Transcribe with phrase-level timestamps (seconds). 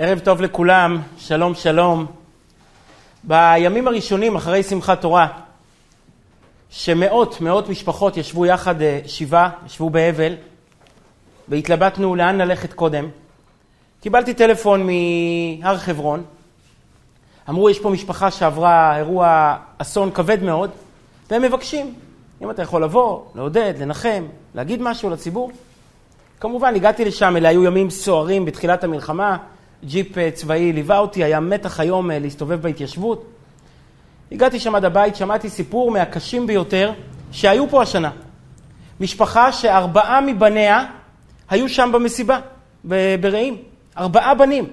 [0.00, 2.06] ערב טוב לכולם, שלום שלום.
[3.24, 5.28] בימים הראשונים אחרי שמחת תורה,
[6.70, 10.34] שמאות, מאות משפחות ישבו יחד אה, שבעה, ישבו באבל,
[11.48, 13.08] והתלבטנו לאן ללכת קודם,
[14.00, 16.24] קיבלתי טלפון מהר חברון.
[17.48, 20.70] אמרו, יש פה משפחה שעברה אירוע אסון כבד מאוד,
[21.30, 21.94] והם מבקשים,
[22.42, 24.24] אם אתה יכול לבוא, לעודד, לנחם,
[24.54, 25.52] להגיד משהו לציבור.
[26.40, 29.36] כמובן, הגעתי לשם, אלה היו ימים סוערים בתחילת המלחמה.
[29.84, 33.26] ג'יפ אה, צבאי ליווה אותי, היה מתח היום אה, להסתובב בהתיישבות.
[34.32, 36.92] הגעתי שם עד הבית, שמעתי סיפור מהקשים ביותר
[37.32, 38.10] שהיו פה השנה.
[39.00, 40.84] משפחה שארבעה מבניה
[41.50, 42.40] היו שם במסיבה,
[43.20, 43.56] ברעים.
[43.98, 44.64] ארבעה בנים.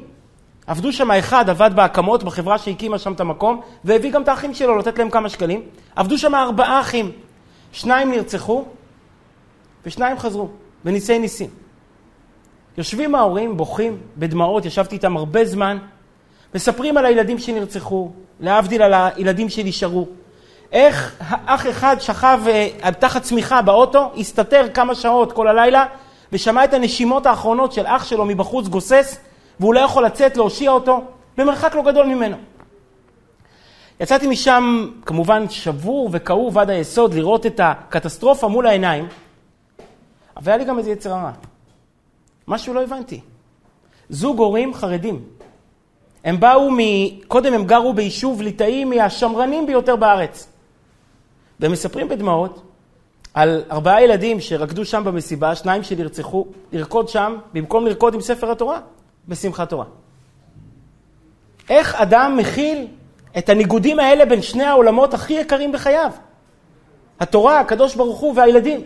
[0.67, 4.77] עבדו שם, אחד עבד בהקמות בחברה שהקימה שם את המקום, והביא גם את האחים שלו
[4.77, 5.61] לתת להם כמה שקלים.
[5.95, 7.11] עבדו שם ארבעה אחים.
[7.71, 8.65] שניים נרצחו,
[9.85, 10.49] ושניים חזרו,
[10.83, 11.62] בניסי ניסים.
[12.77, 15.77] יושבים ההורים, בוכים בדמעות, ישבתי איתם הרבה זמן,
[16.55, 20.07] מספרים על הילדים שנרצחו, להבדיל על הילדים שנשארו.
[20.71, 25.85] איך אח אחד שכב אה, תחת צמיחה באוטו, הסתתר כמה שעות כל הלילה,
[26.31, 29.17] ושמע את הנשימות האחרונות של אח שלו מבחוץ גוסס,
[29.59, 31.01] והוא לא יכול לצאת, להושיע אותו,
[31.37, 32.37] במרחק לא גדול ממנו.
[33.99, 39.07] יצאתי משם, כמובן, שבור וכאוב עד היסוד, לראות את הקטסטרופה מול העיניים,
[40.37, 41.31] אבל היה לי גם איזה יצר הרע.
[42.47, 43.21] משהו לא הבנתי.
[44.09, 45.23] זוג הורים חרדים.
[46.23, 46.77] הם באו מ...
[47.27, 50.47] קודם הם גרו ביישוב ליטאי מהשמרנים ביותר בארץ.
[51.59, 52.61] והם מספרים בדמעות
[53.33, 58.79] על ארבעה ילדים שרקדו שם במסיבה, שניים שנרצחו, לרקוד שם במקום לרקוד עם ספר התורה,
[59.27, 59.85] בשמחת תורה.
[61.69, 62.87] איך אדם מכיל
[63.37, 66.11] את הניגודים האלה בין שני העולמות הכי יקרים בחייו?
[67.19, 68.81] התורה, הקדוש ברוך הוא והילדים.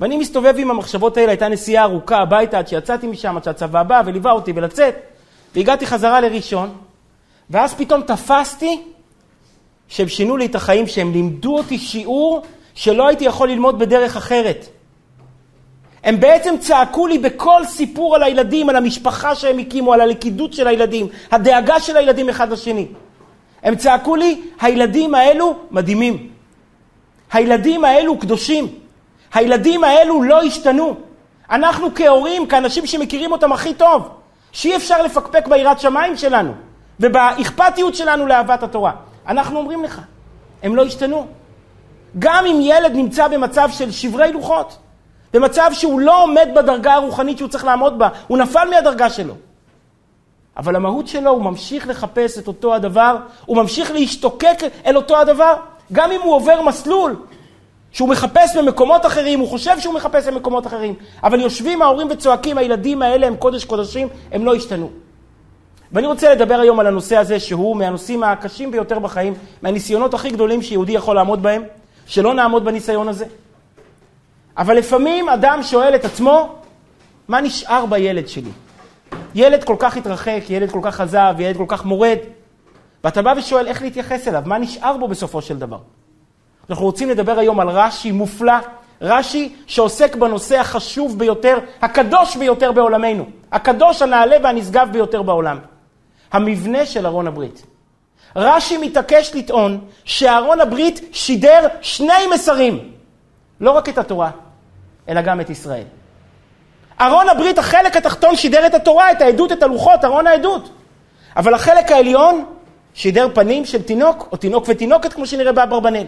[0.00, 4.02] ואני מסתובב עם המחשבות האלה, הייתה נסיעה ארוכה הביתה עד שיצאתי משם, עד שהצבא בא
[4.06, 4.94] וליווה אותי ולצאת,
[5.54, 6.70] והגעתי חזרה לראשון,
[7.50, 8.82] ואז פתאום תפסתי
[9.88, 12.42] שהם שינו לי את החיים, שהם לימדו אותי שיעור
[12.74, 14.66] שלא הייתי יכול ללמוד בדרך אחרת.
[16.04, 20.66] הם בעצם צעקו לי בכל סיפור על הילדים, על המשפחה שהם הקימו, על הלכידות של
[20.66, 22.86] הילדים, הדאגה של הילדים אחד לשני.
[23.62, 26.30] הם צעקו לי, הילדים האלו מדהימים.
[27.32, 28.68] הילדים האלו קדושים.
[29.34, 30.94] הילדים האלו לא השתנו.
[31.50, 34.08] אנחנו כהורים, כאנשים שמכירים אותם הכי טוב,
[34.52, 36.52] שאי אפשר לפקפק ביראת שמיים שלנו
[37.00, 38.92] ובאכפתיות שלנו לאהבת התורה.
[39.28, 40.00] אנחנו אומרים לך,
[40.62, 41.26] הם לא השתנו.
[42.18, 44.78] גם אם ילד נמצא במצב של שברי לוחות,
[45.32, 49.34] במצב שהוא לא עומד בדרגה הרוחנית שהוא צריך לעמוד בה, הוא נפל מהדרגה שלו.
[50.56, 53.16] אבל המהות שלו, הוא ממשיך לחפש את אותו הדבר,
[53.46, 55.54] הוא ממשיך להשתוקק אל אותו הדבר,
[55.92, 57.16] גם אם הוא עובר מסלול
[57.92, 63.02] שהוא מחפש במקומות אחרים, הוא חושב שהוא מחפש במקומות אחרים, אבל יושבים ההורים וצועקים, הילדים
[63.02, 64.90] האלה הם קודש קודשים, הם לא השתנו.
[65.92, 70.62] ואני רוצה לדבר היום על הנושא הזה, שהוא מהנושאים הקשים ביותר בחיים, מהניסיונות הכי גדולים
[70.62, 71.62] שיהודי יכול לעמוד בהם,
[72.06, 73.24] שלא נעמוד בניסיון הזה.
[74.56, 76.54] אבל לפעמים אדם שואל את עצמו,
[77.28, 78.50] מה נשאר בילד שלי?
[79.34, 82.18] ילד כל כך התרחק, ילד כל כך עזב, ילד כל כך מורד,
[83.04, 85.78] ואתה בא ושואל איך להתייחס אליו, מה נשאר בו בסופו של דבר?
[86.70, 88.52] אנחנו רוצים לדבר היום על רש"י מופלא,
[89.00, 95.58] רש"י שעוסק בנושא החשוב ביותר, הקדוש ביותר בעולמנו, הקדוש, הנעלה והנשגב ביותר בעולם,
[96.32, 97.62] המבנה של ארון הברית.
[98.36, 102.90] רש"י מתעקש לטעון שארון הברית שידר שני מסרים,
[103.60, 104.30] לא רק את התורה,
[105.08, 105.84] אלא גם את ישראל.
[107.00, 110.70] ארון הברית, החלק התחתון שידר את התורה, את העדות, את הלוחות, ארון העדות.
[111.36, 112.44] אבל החלק העליון
[112.94, 116.06] שידר פנים של תינוק, או תינוק ותינוקת, כמו שנראה באברבנאל.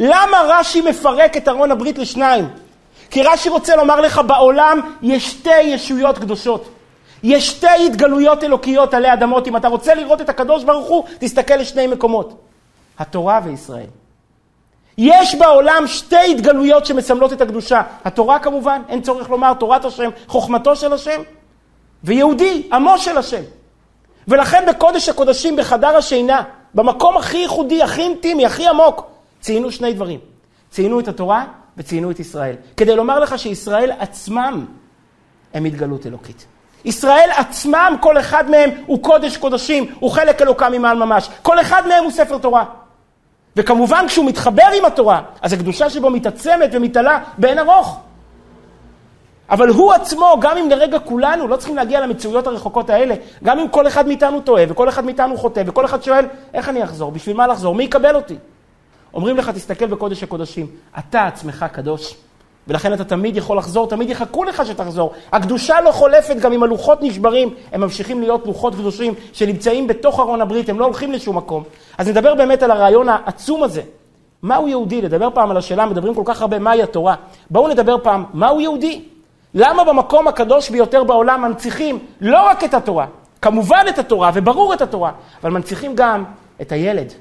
[0.00, 2.48] למה רש"י מפרק את ארון הברית לשניים?
[3.10, 6.68] כי רש"י רוצה לומר לך, בעולם יש שתי ישויות קדושות.
[7.22, 9.48] יש שתי התגלויות אלוקיות עלי אדמות.
[9.48, 12.34] אם אתה רוצה לראות את הקדוש ברוך הוא, תסתכל לשני מקומות.
[12.98, 13.86] התורה וישראל.
[14.98, 17.82] יש בעולם שתי התגלויות שמסמלות את הקדושה.
[18.04, 21.20] התורה כמובן, אין צורך לומר תורת השם, חוכמתו של השם,
[22.04, 23.42] ויהודי, עמו של השם.
[24.28, 26.42] ולכן בקודש הקודשים, בחדר השינה,
[26.74, 29.09] במקום הכי ייחודי, הכי אינטימי, הכי עמוק,
[29.40, 30.20] ציינו שני דברים.
[30.70, 31.44] ציינו את התורה
[31.76, 32.54] וציינו את ישראל.
[32.76, 34.66] כדי לומר לך שישראל עצמם
[35.54, 36.46] הם התגלות אלוקית.
[36.84, 41.28] ישראל עצמם, כל אחד מהם הוא קודש קודשים, הוא חלק אלוקם ממעל ממש.
[41.42, 42.64] כל אחד מהם הוא ספר תורה.
[43.56, 48.00] וכמובן כשהוא מתחבר עם התורה, אז הקדושה שבו מתעצמת ומתעלה באין ארוך.
[49.50, 53.14] אבל הוא עצמו, גם אם לרגע כולנו לא צריכים להגיע למציאויות הרחוקות האלה,
[53.44, 56.84] גם אם כל אחד מאיתנו טועה וכל אחד מאיתנו חוטא וכל אחד שואל, איך אני
[56.84, 57.12] אחזור?
[57.12, 57.74] בשביל מה לחזור?
[57.74, 58.36] מי יקבל אותי?
[59.14, 60.66] אומרים לך, תסתכל בקודש הקודשים,
[60.98, 62.14] אתה עצמך קדוש,
[62.68, 65.12] ולכן אתה תמיד יכול לחזור, תמיד יחכו לך שתחזור.
[65.32, 70.40] הקדושה לא חולפת גם אם הלוחות נשברים, הם ממשיכים להיות לוחות קדושים שנמצאים בתוך ארון
[70.40, 71.64] הברית, הם לא הולכים לשום מקום.
[71.98, 73.82] אז נדבר באמת על הרעיון העצום הזה.
[74.42, 75.02] מהו יהודי?
[75.02, 77.14] נדבר פעם על השאלה, מדברים כל כך הרבה מהי התורה.
[77.50, 79.02] בואו נדבר פעם, מהו יהודי?
[79.54, 83.06] למה במקום הקדוש ביותר בעולם מנציחים לא רק את התורה,
[83.42, 85.12] כמובן את התורה, וברור את התורה,
[85.42, 86.24] אבל מנציחים גם
[86.60, 87.12] את הילד,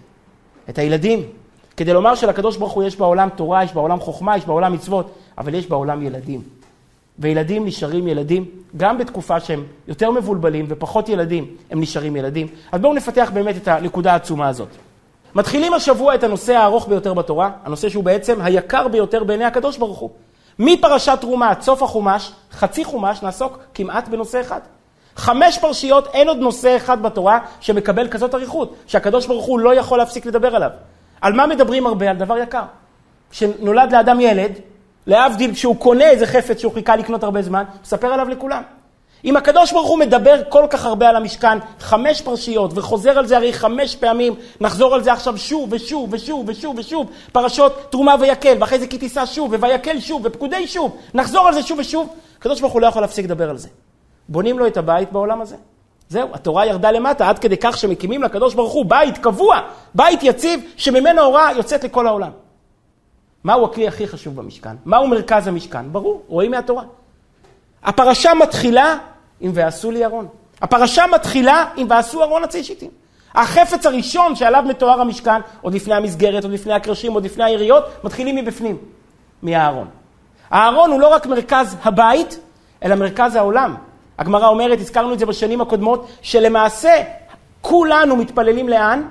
[0.69, 1.38] את הילדים.
[1.79, 5.55] כדי לומר שלקדוש ברוך הוא יש בעולם תורה, יש בעולם חוכמה, יש בעולם מצוות, אבל
[5.55, 6.41] יש בעולם ילדים.
[7.19, 8.45] וילדים נשארים ילדים,
[8.77, 12.47] גם בתקופה שהם יותר מבולבלים ופחות ילדים, הם נשארים ילדים.
[12.71, 14.67] אז בואו נפתח באמת את הנקודה העצומה הזאת.
[15.35, 19.99] מתחילים השבוע את הנושא הארוך ביותר בתורה, הנושא שהוא בעצם היקר ביותר בעיני הקדוש ברוך
[19.99, 20.09] הוא.
[20.59, 24.59] מפרשת תרומה עד סוף החומש, חצי חומש, נעסוק כמעט בנושא אחד.
[25.15, 29.97] חמש פרשיות, אין עוד נושא אחד בתורה שמקבל כזאת אריכות, שהקדוש ברוך הוא לא יכול
[29.97, 30.69] להפסיק לדבר עליו.
[31.21, 32.09] על מה מדברים הרבה?
[32.09, 32.63] על דבר יקר.
[33.31, 34.51] כשנולד לאדם ילד,
[35.07, 38.61] להבדיל כשהוא קונה איזה חפץ שהוא חיכה לקנות הרבה זמן, מספר עליו לכולם.
[39.25, 43.37] אם הקדוש ברוך הוא מדבר כל כך הרבה על המשכן, חמש פרשיות, וחוזר על זה
[43.37, 48.57] הרי חמש פעמים, נחזור על זה עכשיו שוב ושוב ושוב ושוב ושוב, פרשות תרומה ויקל,
[48.59, 52.61] ואחרי זה כי תישא שוב, וויקל שוב, ופקודי שוב, נחזור על זה שוב ושוב, הקדוש
[52.61, 53.67] ברוך הוא לא יכול להפסיק לדבר על זה.
[54.29, 55.55] בונים לו את הבית בעולם הזה.
[56.09, 59.59] זהו, התורה ירדה למטה עד כדי כך שמקימים לקדוש ברוך הוא בית קבוע,
[59.95, 62.31] בית יציב, שממנו הוראה יוצאת לכל העולם.
[63.43, 64.75] מהו הכלי הכי חשוב במשכן?
[64.85, 65.91] מהו מרכז המשכן?
[65.91, 66.83] ברור, רואים מהתורה.
[67.83, 68.97] הפרשה מתחילה
[69.39, 70.27] עם ועשו לי ארון.
[70.61, 72.89] הפרשה מתחילה עם ועשו ארון עצי שיטים.
[73.33, 78.35] החפץ הראשון שעליו מתואר המשכן, עוד לפני המסגרת, עוד לפני הקרשים, עוד לפני היריות, מתחילים
[78.35, 78.77] מבפנים,
[79.41, 79.87] מהארון.
[80.49, 82.39] הארון הוא לא רק מרכז הבית,
[82.83, 83.75] אלא מרכז העולם.
[84.19, 86.93] הגמרא אומרת, הזכרנו את זה בשנים הקודמות, שלמעשה
[87.61, 89.01] כולנו מתפללים לאן?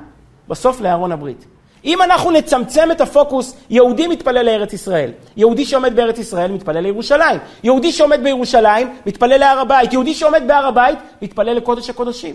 [0.48, 1.44] בסוף לארון הברית.
[1.84, 5.10] אם אנחנו נצמצם את הפוקוס, יהודי מתפלל לארץ ישראל.
[5.36, 7.40] יהודי שעומד בארץ ישראל מתפלל לירושלים.
[7.62, 9.92] יהודי שעומד בירושלים מתפלל להר הבית.
[9.92, 12.34] יהודי שעומד בהר הבית מתפלל לקודש הקודשים.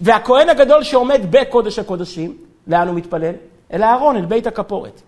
[0.00, 2.36] והכהן הגדול שעומד בקודש הקודשים,
[2.66, 3.32] לאן הוא מתפלל?
[3.72, 5.00] אל הארון, אל בית הכפורת.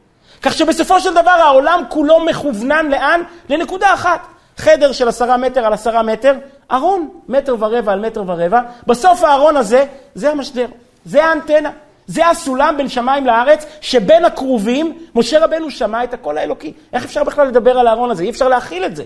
[0.43, 3.21] כך שבסופו של דבר העולם כולו מכוונן לאן?
[3.49, 4.21] לנקודה אחת.
[4.59, 6.35] חדר של עשרה מטר על עשרה מטר,
[6.73, 8.61] ארון, מטר ורבע על מטר ורבע.
[8.87, 9.85] בסוף הארון הזה,
[10.15, 10.67] זה המשדר,
[11.05, 11.71] זה האנטנה.
[12.07, 16.73] זה הסולם בין שמיים לארץ, שבין הכרובים, משה רבנו שמע את הקול האלוקי.
[16.93, 18.23] איך אפשר בכלל לדבר על הארון הזה?
[18.23, 19.05] אי אפשר להכיל את זה.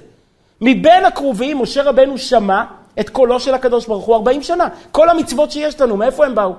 [0.60, 2.64] מבין הכרובים, משה רבנו שמע
[3.00, 4.68] את קולו של הקדוש ברוך הוא 40 שנה.
[4.90, 6.52] כל המצוות שיש לנו, מאיפה הם באו?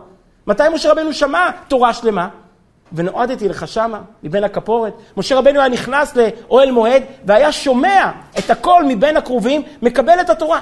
[0.47, 2.27] מתי משה רבנו שמע תורה שלמה?
[2.93, 4.93] ונועדתי לך שמה, מבין הכפורת.
[5.17, 10.59] משה רבנו היה נכנס לאוהל מועד, והיה שומע את הקול מבין הכרובים, מקבל את התורה.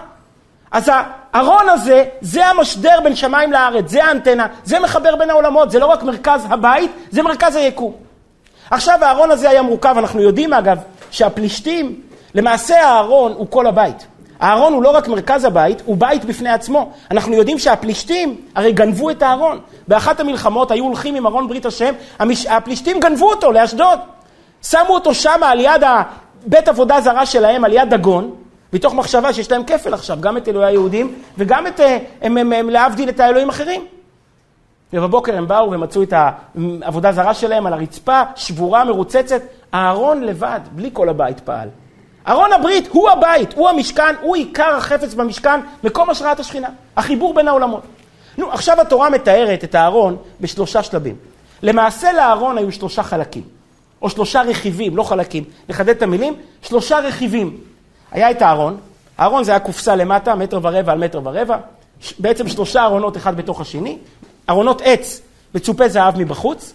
[0.71, 0.91] אז
[1.33, 5.85] הארון הזה, זה המשדר בין שמיים לארץ, זה האנטנה, זה מחבר בין העולמות, זה לא
[5.85, 7.93] רק מרכז הבית, זה מרכז היקום.
[8.71, 10.77] עכשיו הארון הזה היה מורכב, אנחנו יודעים אגב,
[11.11, 12.01] שהפלישתים,
[12.35, 14.07] למעשה הארון הוא כל הבית.
[14.39, 16.91] הארון הוא לא רק מרכז הבית, הוא בית בפני עצמו.
[17.11, 19.59] אנחנו יודעים שהפלישתים הרי גנבו את הארון.
[19.91, 22.45] באחת המלחמות היו הולכים עם ארון ברית השם, המש...
[22.45, 23.99] הפלישתים גנבו אותו לאשדוד.
[24.63, 25.83] שמו אותו שם על יד
[26.45, 28.35] בית עבודה זרה שלהם, על יד דגון,
[28.73, 32.53] מתוך מחשבה שיש להם כפל עכשיו, גם את אלוהי היהודים וגם את, אה, הם, הם,
[32.53, 33.85] הם להבדיל את האלוהים אחרים.
[34.93, 39.41] ובבוקר הם באו ומצאו את העבודה זרה שלהם על הרצפה, שבורה, מרוצצת.
[39.73, 41.69] אהרון לבד, בלי כל הבית פעל.
[42.27, 46.69] ארון הברית הוא הבית, הוא המשכן, הוא עיקר החפץ במשכן, מקום השראת השכינה.
[46.97, 47.83] החיבור בין העולמות.
[48.37, 51.15] נו, עכשיו התורה מתארת את הארון בשלושה שלבים.
[51.63, 53.43] למעשה לארון היו שלושה חלקים,
[54.01, 55.43] או שלושה רכיבים, לא חלקים.
[55.69, 57.57] נחדד את המילים, שלושה רכיבים.
[58.11, 58.77] היה את הארון,
[59.17, 61.57] הארון זה היה קופסה למטה, מטר ורבע על מטר ורבע,
[62.19, 63.97] בעצם שלושה ארונות אחד בתוך השני,
[64.49, 65.21] ארונות עץ
[65.55, 66.73] מצופה זהב מבחוץ.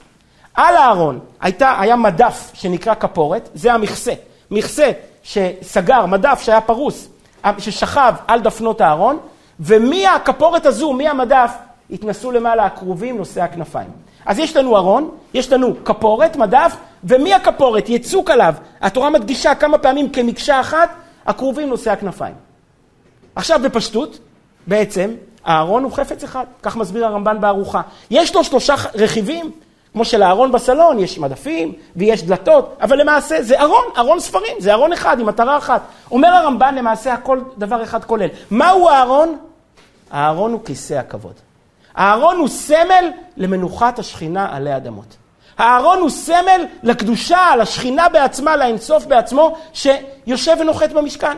[0.55, 4.13] על הארון הייתה, היה מדף שנקרא כפורת, זה המכסה.
[4.51, 4.91] מכסה
[5.23, 7.09] שסגר, מדף שהיה פרוס,
[7.59, 9.19] ששכב על דפנות הארון,
[9.61, 11.53] ומהכפורת הזו, מהמדף,
[11.91, 13.91] התנסו למעלה הכרובים נושאי הכנפיים.
[14.27, 18.55] אז יש לנו ארון, יש לנו כפורת, מדף, ומהכפורת, יצוק עליו.
[18.81, 20.91] התורה מדגישה כמה פעמים כמקשה אחת,
[21.27, 22.35] הכרובים נושאי הכנפיים.
[23.35, 24.19] עכשיו בפשטות,
[24.67, 25.11] בעצם,
[25.45, 27.81] הארון הוא חפץ אחד, כך מסביר הרמב"ן בארוחה.
[28.11, 29.51] יש לו שלושה רכיבים,
[29.97, 34.93] כמו שלארון בסלון יש מדפים ויש דלתות, אבל למעשה זה ארון, ארון ספרים, זה ארון
[34.93, 35.83] אחד עם מטרה אחת.
[36.11, 38.29] אומר הרמב"ן למעשה הכל דבר אחד כולל.
[38.51, 39.39] מהו הארון?
[40.11, 41.33] הארון הוא כיסא הכבוד.
[41.95, 45.17] הארון הוא סמל למנוחת השכינה עלי אדמות.
[45.59, 51.37] הארון הוא סמל לקדושה, לשכינה בעצמה, לאינסוף בעצמו, שיושב ונוחת במשכן.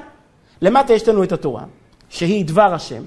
[0.63, 1.63] למטה יש לנו את התורה,
[2.09, 3.03] שהיא דבר השם.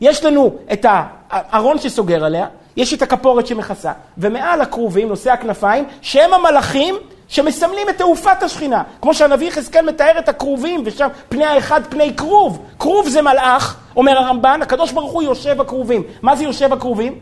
[0.00, 2.46] יש לנו את הארון שסוגר עליה,
[2.76, 6.94] יש את הכפורת שמכסה, ומעל הכרובים, נושאי הכנפיים, שהם המלאכים
[7.28, 8.82] שמסמלים את תעופת השכינה.
[9.02, 12.62] כמו שהנביא יחזקאל מתאר את הכרובים, ושם פני האחד פני כרוב.
[12.78, 16.02] כרוב זה מלאך, אומר הרמב"ן, הקדוש ברוך הוא יושב בכרובים.
[16.22, 17.18] מה זה יושב בכרובים?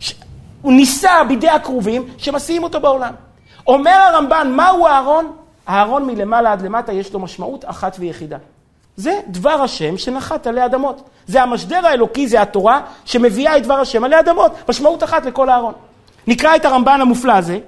[0.00, 0.14] ש...
[0.62, 3.14] הוא נישא בידי הכרובים שמסיעים אותו בעולם.
[3.66, 5.32] אומר הרמב"ן, מהו הארון?
[5.66, 8.36] הארון מלמעלה עד למטה יש לו משמעות אחת ויחידה.
[8.96, 11.08] זה דבר השם שנחת עלי אדמות.
[11.26, 14.52] זה המשדר האלוקי, זה התורה, שמביאה את דבר השם עלי אדמות.
[14.68, 15.72] משמעות אחת לכל הארון.
[16.26, 17.58] נקרא את הרמב"ן המופלא הזה.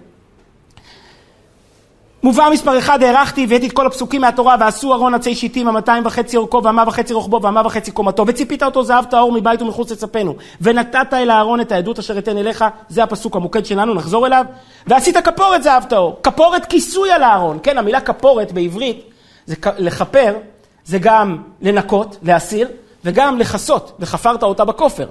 [2.24, 6.36] מובא מספר אחד, הארכתי, הבאתי את כל הפסוקים מהתורה, ועשו ארון עצי שיטים, המאתיים וחצי
[6.36, 11.14] אורכו, ואמה וחצי רוחבו, ואמה וחצי קומתו, וציפית אותו זהב טהור מבית ומחוץ לצפנו, ונתת
[11.14, 14.44] אל הארון את העדות אשר אתן אליך, זה הפסוק המוקד שלנו, נחזור אליו,
[14.86, 19.02] ועשית כפורת זהב טהור, כפורת כיסוי על הארון, כן, המילה כפורת בעברית,
[19.46, 20.34] זה לכפר,
[20.84, 22.68] זה גם לנקות, להסיר,
[23.04, 25.06] וגם לכסות, וכפרת אותה בכופר.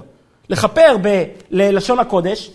[0.48, 0.96] לכפר
[1.50, 2.50] בלשון הקודש,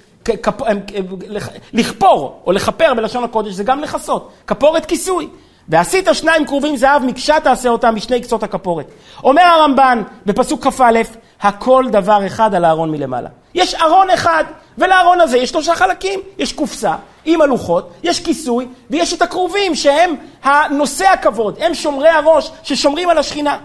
[1.73, 5.29] לכפור או לכפר בלשון הקודש זה גם לכסות, כפורת כיסוי.
[5.69, 8.85] ועשית שניים קרובים זהב מקשה תעשה אותם משני קצות הכפורת.
[9.23, 11.01] אומר הרמב"ן בפסוק כ"א,
[11.41, 13.29] הכל דבר אחד על הארון מלמעלה.
[13.55, 14.43] יש ארון אחד,
[14.77, 16.19] ולארון הזה יש שלושה חלקים.
[16.37, 16.95] יש קופסה
[17.33, 23.17] עם הלוחות, יש כיסוי, ויש את הכרובים שהם הנושא הכבוד, הם שומרי הראש ששומרים על
[23.17, 23.57] השכינה.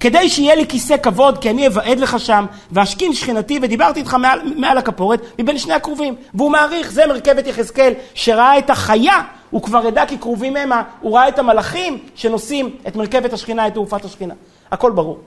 [0.00, 4.40] כדי שיהיה לי כיסא כבוד, כי אני אבעד לך שם, ואשכין שכנתי, ודיברתי איתך מעל,
[4.56, 6.14] מעל הכפורת, מבין שני הכרובים.
[6.34, 9.20] והוא מעריך, זה מרכבת יחזקאל, שראה את החיה,
[9.50, 13.74] הוא כבר ידע כי כרובים המה, הוא ראה את המלאכים שנושאים את מרכבת השכינה, את
[13.74, 14.34] תעופת השכינה.
[14.70, 15.18] הכל ברור.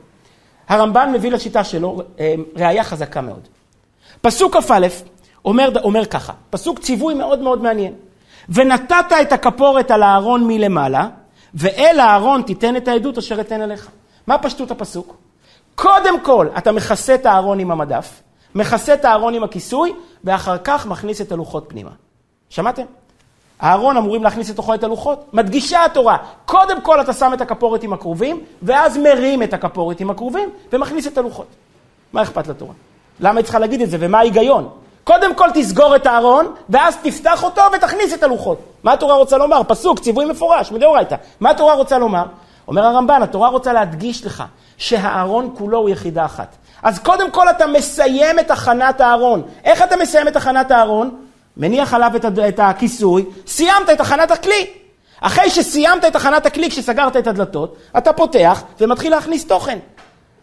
[0.70, 3.48] הרמב"ן מביא לשיטה שלו אה, ראייה חזקה מאוד.
[4.22, 4.88] פסוק כ"א
[5.48, 7.94] אומר, אומר ככה, פסוק ציווי מאוד מאוד מעניין.
[8.50, 11.08] ונתת את הכפורת על הארון מלמעלה,
[11.54, 13.90] ואל הארון תיתן את העדות אשר אתן אליך.
[14.28, 15.16] מה פשטות הפסוק?
[15.76, 18.22] קודם כל, אתה מכסה את הארון עם המדף,
[18.56, 21.92] מכסה את הארון עם הכיסוי, ואחר כך מכניס את הלוחות פנימה.
[22.50, 22.84] שמעתם?
[23.60, 25.34] הארון אמורים להכניס לתוכו את הלוחות.
[25.34, 30.10] מדגישה התורה, קודם כל אתה שם את הכפורת עם הכרובים, ואז מרים את הכפורת עם
[30.10, 31.48] הכרובים, ומכניס את הלוחות.
[32.14, 32.74] מה אכפת לתורה?
[33.20, 34.70] למה היא צריכה להגיד את זה, ומה ההיגיון?
[35.08, 38.60] קודם כל תסגור את הארון, ואז תפתח אותו ותכניס את הלוחות.
[38.84, 39.62] מה התורה רוצה לומר?
[39.68, 41.16] פסוק, ציווי מפורש, מדאורייתא.
[41.40, 42.24] מה התורה רוצה לומר?
[42.68, 44.44] אומר הרמב"ן, התורה רוצה להדגיש לך
[44.78, 46.56] שהארון כולו הוא יחידה אחת.
[46.84, 49.42] אז קודם כל אתה מסיים את הכנת הארון.
[49.64, 51.16] איך אתה מסיים את הכנת הארון?
[51.58, 54.68] מניח עליו את, את הכיסוי, סיימת את הכנת הכלי.
[55.22, 59.80] אחרי שסיימת את הכנת הכלי, כשסגרת את הדלתות, אתה פותח ומתחיל להכניס תוכן.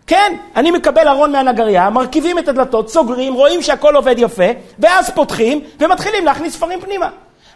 [0.06, 4.44] כן, אני מקבל ארון מהנגריה, מרכיבים את הדלתות, סוגרים, רואים שהכל עובד יפה,
[4.78, 7.08] ואז פותחים ומתחילים להכניס ספרים פנימה.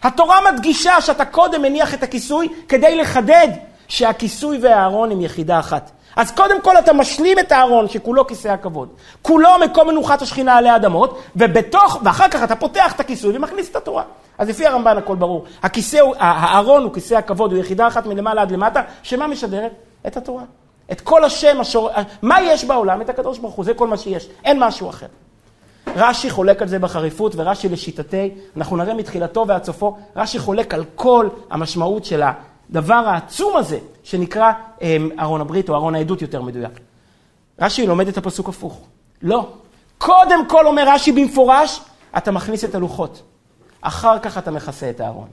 [0.03, 3.47] התורה מדגישה שאתה קודם מניח את הכיסוי כדי לחדד
[3.87, 5.91] שהכיסוי והארון הם יחידה אחת.
[6.15, 8.89] אז קודם כל אתה משלים את הארון שכולו כיסא הכבוד.
[9.21, 13.75] כולו מקום מנוחת השכינה עלי אדמות, ובתוך, ואחר כך אתה פותח את הכיסוי ומכניס את
[13.75, 14.03] התורה.
[14.37, 15.45] אז לפי הרמב"ן הכל ברור.
[15.63, 19.71] הכיסא, הארון הוא כיסא הכבוד, הוא יחידה אחת מלמעלה עד למטה, שמה משדרת?
[20.07, 20.43] את התורה.
[20.91, 21.89] את כל השם, השור...
[22.21, 23.01] מה יש בעולם?
[23.01, 25.07] את הקדוש ברוך הוא, זה כל מה שיש, אין משהו אחר.
[25.95, 30.85] רש"י חולק על זה בחריפות, ורש"י לשיטתי, אנחנו נראה מתחילתו ועד סופו, רש"י חולק על
[30.95, 32.21] כל המשמעות של
[32.69, 36.79] הדבר העצום הזה, שנקרא אמ, ארון הברית, או ארון העדות יותר מדויק.
[37.61, 38.81] רש"י לומד את הפסוק הפוך.
[39.21, 39.47] לא.
[39.97, 41.81] קודם כל אומר רש"י במפורש,
[42.17, 43.21] אתה מכניס את הלוחות.
[43.81, 45.27] אחר כך אתה מכסה את הארון.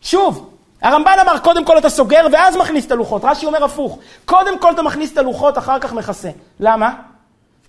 [0.00, 0.50] שוב,
[0.82, 3.24] הרמב"ן אמר, קודם כל אתה סוגר ואז מכניס את הלוחות.
[3.24, 3.98] רש"י אומר הפוך.
[4.24, 6.30] קודם כל אתה מכניס את הלוחות, אחר כך מכסה.
[6.60, 6.94] למה?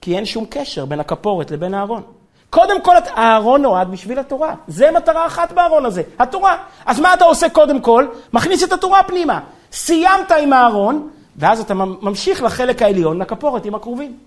[0.02, 2.02] כי אין שום קשר בין הכפורת לבין הארון.
[2.50, 4.54] קודם כל, הארון נועד בשביל התורה.
[4.68, 6.58] זה מטרה אחת בארון הזה, התורה.
[6.86, 8.08] אז מה אתה עושה קודם כל?
[8.34, 9.40] מכניס את התורה פנימה.
[9.72, 14.18] סיימת עם הארון, ואז אתה ממשיך לחלק העליון, לכפורת עם הכרובים.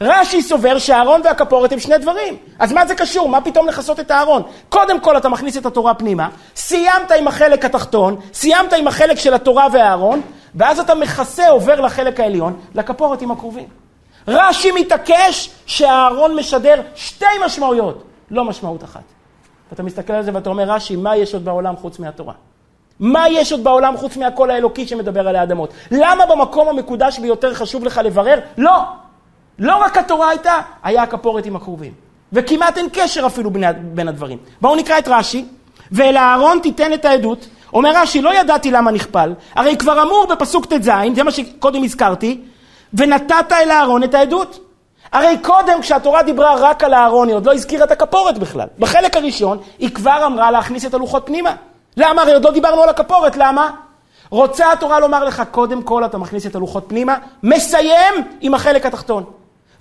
[0.00, 2.36] רש"י סובר שהארון והכפורת הם שני דברים.
[2.58, 3.28] אז מה זה קשור?
[3.28, 4.42] מה פתאום לכסות את הארון?
[4.68, 9.34] קודם כל אתה מכניס את התורה פנימה, סיימת עם החלק התחתון, סיימת עם החלק של
[9.34, 10.20] התורה והארון,
[10.54, 13.68] ואז אתה מכסה, עובר לחלק העליון, לכפורת עם הכרובים.
[14.28, 19.02] רש"י מתעקש שהארון משדר שתי משמעויות, לא משמעות אחת.
[19.70, 22.32] ואתה מסתכל על זה ואתה אומר, רש"י, מה יש עוד בעולם חוץ מהתורה?
[23.00, 25.72] מה יש עוד בעולם חוץ מהקול האלוקי שמדבר על האדמות?
[25.90, 28.38] למה במקום המקודש ביותר חשוב לך לברר?
[28.58, 28.82] לא.
[29.58, 31.92] לא רק התורה הייתה, היה הכפורת עם הכרובים.
[32.32, 34.38] וכמעט אין קשר אפילו בין, בין הדברים.
[34.60, 35.44] בואו נקרא את רש"י.
[35.92, 37.46] ואל הארון תיתן את העדות.
[37.72, 42.40] אומר רש"י, לא ידעתי למה נכפל, הרי כבר אמור בפסוק ט"ז, זה מה שקודם הזכרתי,
[42.94, 44.58] ונתת אל הארון את העדות.
[45.12, 48.66] הרי קודם כשהתורה דיברה רק על הארון, היא עוד לא הזכירה את הכפורת בכלל.
[48.78, 51.54] בחלק הראשון היא כבר אמרה להכניס את הלוחות פנימה.
[51.96, 52.22] למה?
[52.22, 53.70] הרי עוד לא דיברנו על הכפורת, למה?
[54.30, 59.24] רוצה התורה לומר לך, קודם כל אתה מכניס את הלוחות פנימה, מסיים עם החלק התחתון.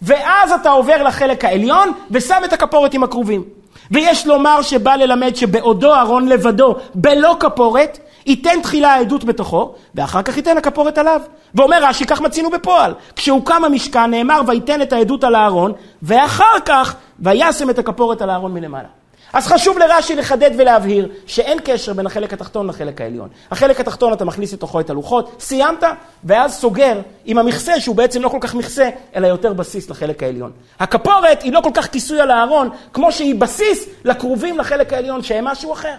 [0.02, 3.44] ואז אתה עובר לחלק העליון ושם את הכפורת עם הכרובים.
[3.92, 10.38] ויש לומר שבא ללמד שבעודו אהרון לבדו, בלא כפורת, ייתן תחילה העדות בתוכו, ואחר כך
[10.38, 11.22] ייתן הכפורת עליו.
[11.56, 12.94] ואומר רש"י, כך מצינו בפועל.
[13.16, 15.72] כשהוקם המשכן נאמר, וייתן את העדות על הארון,
[16.04, 18.88] ואחר כך, וישם את הכפורת על הארון מלמעלה.
[19.34, 23.30] אז חשוב לרש"י לחדד ולהבהיר שאין קשר בין החלק התחתון לחלק העליון.
[23.52, 25.84] החלק התחתון אתה מכניס לתוכו את הלוחות, סיימת,
[26.24, 30.52] ואז סוגר עם המכסה שהוא בעצם לא כל כך מכסה, אלא יותר בסיס לחלק העליון.
[30.80, 35.46] הכפורת היא לא כל כך כיסוי על הארון, כמו שהיא בסיס לכרובים לחלק העליון, שהם
[35.46, 35.96] משהו אחר.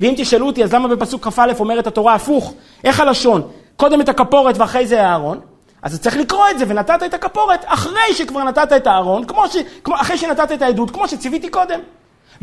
[0.00, 2.54] ואם תשאלו אותי, אז למה בפסוק כ"א אומרת התורה הפוך?
[2.84, 3.42] איך הלשון?
[3.76, 5.40] קודם את הכפורת ואחרי זה הארון?
[5.82, 9.56] אז צריך לקרוא את זה, ונתת את הכפורת אחרי שכבר נתת את הארון, כמו ש...
[9.84, 9.94] כמו...
[9.94, 11.80] אחרי שנתת את העדות, כמו שציוויתי קודם.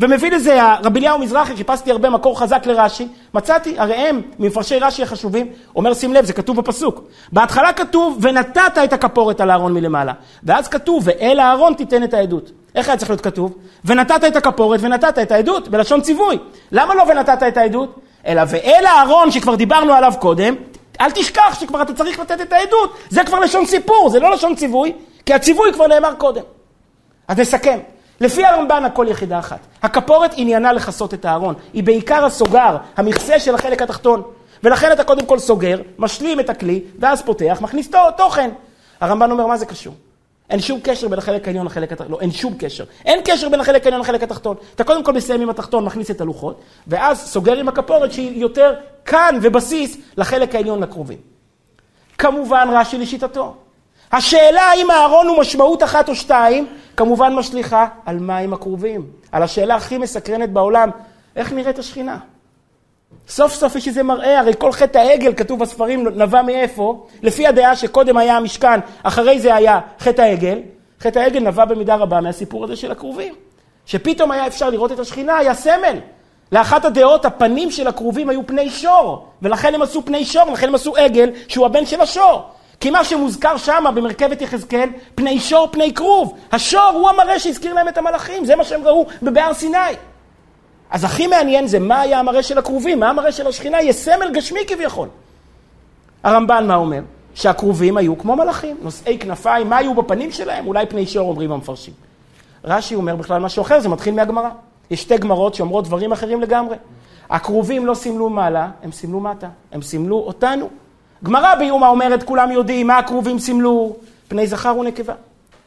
[0.00, 5.02] ומביא לזה רבי אליהו מזרחי, חיפשתי הרבה מקור חזק לרש"י, מצאתי, הרי הם, ממפרשי רש"י
[5.02, 7.04] החשובים, אומר שים לב, זה כתוב בפסוק.
[7.32, 10.12] בהתחלה כתוב, ונתת את הכפורת על הארון מלמעלה.
[10.42, 12.50] ואז כתוב, ואל הארון תיתן את העדות.
[12.74, 13.54] איך היה צריך להיות כתוב?
[13.84, 16.38] ונתת את הכפורת ונתת את העדות, בלשון ציווי.
[16.72, 18.00] למה לא ונתת את העדות?
[18.26, 20.54] אלא ואל הארון שכבר דיברנו עליו קודם,
[21.00, 22.96] אל תשכח שכבר אתה צריך לתת את העדות.
[23.08, 24.92] זה כבר לשון סיפור, זה לא לשון ציווי,
[25.26, 26.42] כי הציווי כבר נאמר קודם.
[27.28, 27.78] אז נסכם.
[28.20, 29.58] לפי הרמב"ן הכל יחידה אחת.
[29.82, 31.54] הכפורת עניינה לכסות את הארון.
[31.72, 34.22] היא בעיקר הסוגר, המכסה של החלק התחתון.
[34.64, 38.50] ולכן אתה קודם כל סוגר, משלים את הכלי, ואז פותח, מכניס תוכן.
[39.00, 39.94] הרמב"ן אומר, מה זה קשור?
[40.50, 42.84] אין שום קשר בין החלק העליון לחלק התחתון, לא, אין שום קשר.
[43.04, 44.56] אין קשר בין החלק העליון לחלק התחתון.
[44.74, 48.74] אתה קודם כל מסיים עם התחתון, מכניס את הלוחות, ואז סוגר עם הכפורת שהיא יותר
[49.04, 51.18] כאן ובסיס לחלק העליון לקרובים.
[52.18, 53.56] כמובן רש"י לשיטתו.
[54.12, 59.06] השאלה האם הארון הוא משמעות אחת או שתיים, כמובן משליכה על מים הקרובים.
[59.32, 60.90] על השאלה הכי מסקרנת בעולם,
[61.36, 62.18] איך נראית השכינה?
[63.28, 67.06] סוף סוף יש איזה מראה, הרי כל חטא העגל, כתוב בספרים, נבע מאיפה?
[67.22, 70.58] לפי הדעה שקודם היה המשכן, אחרי זה היה חטא העגל.
[71.00, 73.34] חטא העגל נבע במידה רבה מהסיפור הזה של הקרובים.
[73.86, 75.98] שפתאום היה אפשר לראות את השכינה, היה סמל.
[76.52, 80.74] לאחת הדעות, הפנים של הקרובים היו פני שור, ולכן הם עשו פני שור, ולכן הם
[80.74, 82.42] עשו עגל, שהוא הבן של השור.
[82.80, 86.38] כי מה שמוזכר שם במרכבת יחזקאל, פני שור, פני כרוב.
[86.52, 89.78] השור הוא המראה שהזכיר להם את המלאכים, זה מה שהם ראו בבהר סיני.
[90.90, 94.30] אז הכי מעניין זה מה היה המראה של הכרובים, מה המראה של השכינה, יהיה סמל
[94.32, 95.08] גשמי כביכול.
[96.22, 97.00] הרמב"ן מה אומר?
[97.34, 100.66] שהכרובים היו כמו מלאכים, נושאי כנפיים, מה היו בפנים שלהם?
[100.66, 101.94] אולי פני שור אומרים המפרשים.
[102.64, 104.48] רש"י אומר בכלל משהו אחר, זה מתחיל מהגמרא.
[104.90, 106.76] יש שתי גמרות שאומרות דברים אחרים לגמרי.
[107.30, 110.68] הכרובים לא סימלו מעלה, הם סימלו מטה, הם סימלו אותנו.
[111.26, 113.96] גמרא ביומא אומרת, כולם יודעים מה הכרובים סימלו,
[114.28, 115.14] פני זכר ונקבה.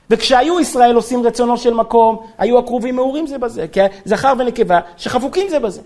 [0.09, 5.49] וכשהיו ישראל עושים רצונו של מקום, היו הכרובים מעורים זה בזה, כי זכר ונקבה שחבוקים
[5.49, 5.81] זה בזה.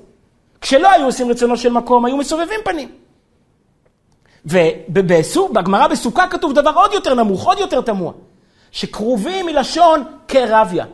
[0.61, 2.89] כשלא היו עושים רצונו של מקום, היו מסובבים פנים.
[4.45, 8.11] ובגמרא בסוכה כתוב דבר עוד יותר נמוך, עוד יותר תמוה,
[8.71, 10.85] שכרובים מלשון כרביה.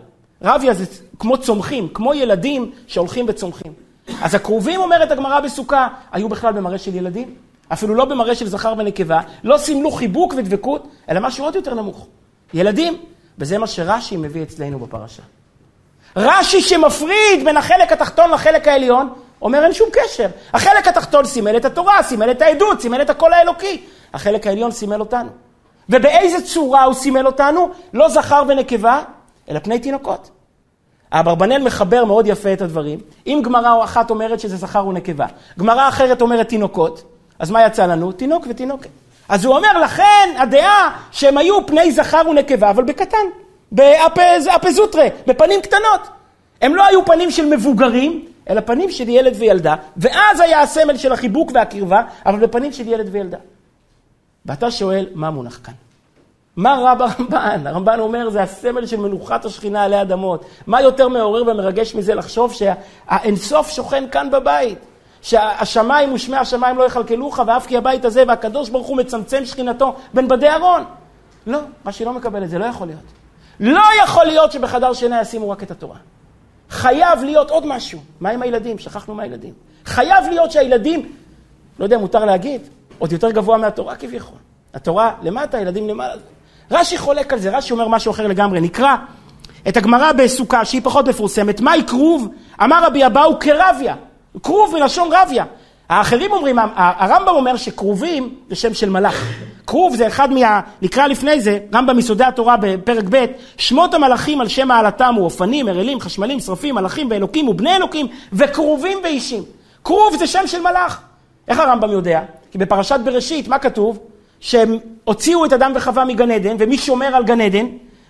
[0.42, 0.86] רביה זה
[1.20, 3.74] כמו צומחים, כמו ילדים שהולכים וצומחים.
[4.22, 7.36] אז הכרובים, אומרת הגמרא בסוכה, היו בכלל במראה של ילדים.
[7.74, 12.08] אפילו לא במראה של זכר ונקבה, לא סימלו חיבוק ודבקות, אלא משהו עוד יותר נמוך.
[12.54, 12.98] ילדים,
[13.38, 15.24] וזה מה שרש"י מביא אצלנו בפרשה.
[16.16, 19.10] רש"י שמפריד בין החלק התחתון לחלק העליון,
[19.42, 20.28] אומר אין שום קשר.
[20.54, 23.84] החלק התחתון סימל את התורה, סימל את העדות, סימל את הקול האלוקי.
[24.14, 25.30] החלק העליון סימל אותנו.
[25.90, 27.70] ובאיזה צורה הוא סימל אותנו?
[27.94, 29.02] לא זכר ונקבה,
[29.50, 30.30] אלא פני תינוקות.
[31.12, 33.00] אברבנאל מחבר מאוד יפה את הדברים.
[33.28, 35.26] אם גמרא אחת אומרת שזה זכר ונקבה,
[35.60, 37.04] גמרא אחרת אומרת תינוקות,
[37.40, 38.12] אז מה יצא לנו?
[38.12, 38.90] תינוק ותינוקת.
[39.30, 43.26] אז הוא אומר, לכן הדעה שהם היו פני זכר ונקבה, אבל בקטן,
[43.72, 46.08] באפזוטרה, בפנים קטנות.
[46.62, 51.12] הם לא היו פנים של מבוגרים, אלא פנים של ילד וילדה, ואז היה הסמל של
[51.12, 53.38] החיבוק והקרבה, אבל בפנים של ילד וילדה.
[54.46, 55.74] ואתה שואל, מה מונח כאן?
[56.56, 57.68] מה רע ברמב"ן?
[57.68, 60.46] הרמב"ן אומר, זה הסמל של מנוחת השכינה עלי אדמות.
[60.68, 64.78] מה יותר מעורר ומרגש מזה לחשוב שהאינסוף שוכן כאן בבית?
[65.22, 70.28] שהשמיים ושמי השמיים לא יכלכלוך, ואף כי הבית הזה והקדוש ברוך הוא מצמצם שכינתו בין
[70.28, 70.84] בדי ארון.
[71.48, 73.00] לא, רש"י לא מקבל את זה, לא יכול להיות.
[73.60, 75.98] לא יכול להיות שבחדר שינה ישימו רק את התורה.
[76.70, 78.00] חייב להיות עוד משהו.
[78.20, 78.80] מה עם הילדים?
[78.80, 79.54] שכחנו מהילדים.
[79.86, 81.12] חייב להיות שהילדים,
[81.80, 82.62] לא יודע, מותר להגיד,
[83.00, 84.38] עוד יותר גבוה מהתורה כביכול.
[84.74, 86.22] התורה למטה, הילדים למעלה.
[86.72, 88.62] רש"י חולק על זה, רש"י אומר משהו אחר לגמרי.
[88.62, 88.96] נקרא
[89.68, 91.62] את הגמרא בסוכה, שהיא פחות מפורסמת.
[91.62, 92.28] מהי כרוב?
[92.64, 93.96] אמר רבי אבאו כרביה.
[94.44, 95.46] כרוב מלשון רביה.
[95.90, 99.24] האחרים אומרים, הרמב"ם אומר שכרובים זה שם של מלאך.
[99.68, 100.62] כרוב זה אחד מה...
[100.82, 103.26] נקרא לפני זה, רמב"ם מיסודי התורה בפרק ב',
[103.58, 108.98] שמות המלאכים על שם מעלתם הוא אופנים, מרעלים, חשמלים, שרפים, מלאכים ואלוקים ובני אלוקים, וכרובים
[109.04, 109.44] ואישים.
[109.84, 111.02] כרוב זה שם של מלאך.
[111.48, 112.22] איך הרמב"ם יודע?
[112.52, 114.00] כי בפרשת בראשית, מה כתוב?
[114.40, 117.66] שהם הוציאו את אדם וחווה מגן עדן, ומי שומר על גן עדן?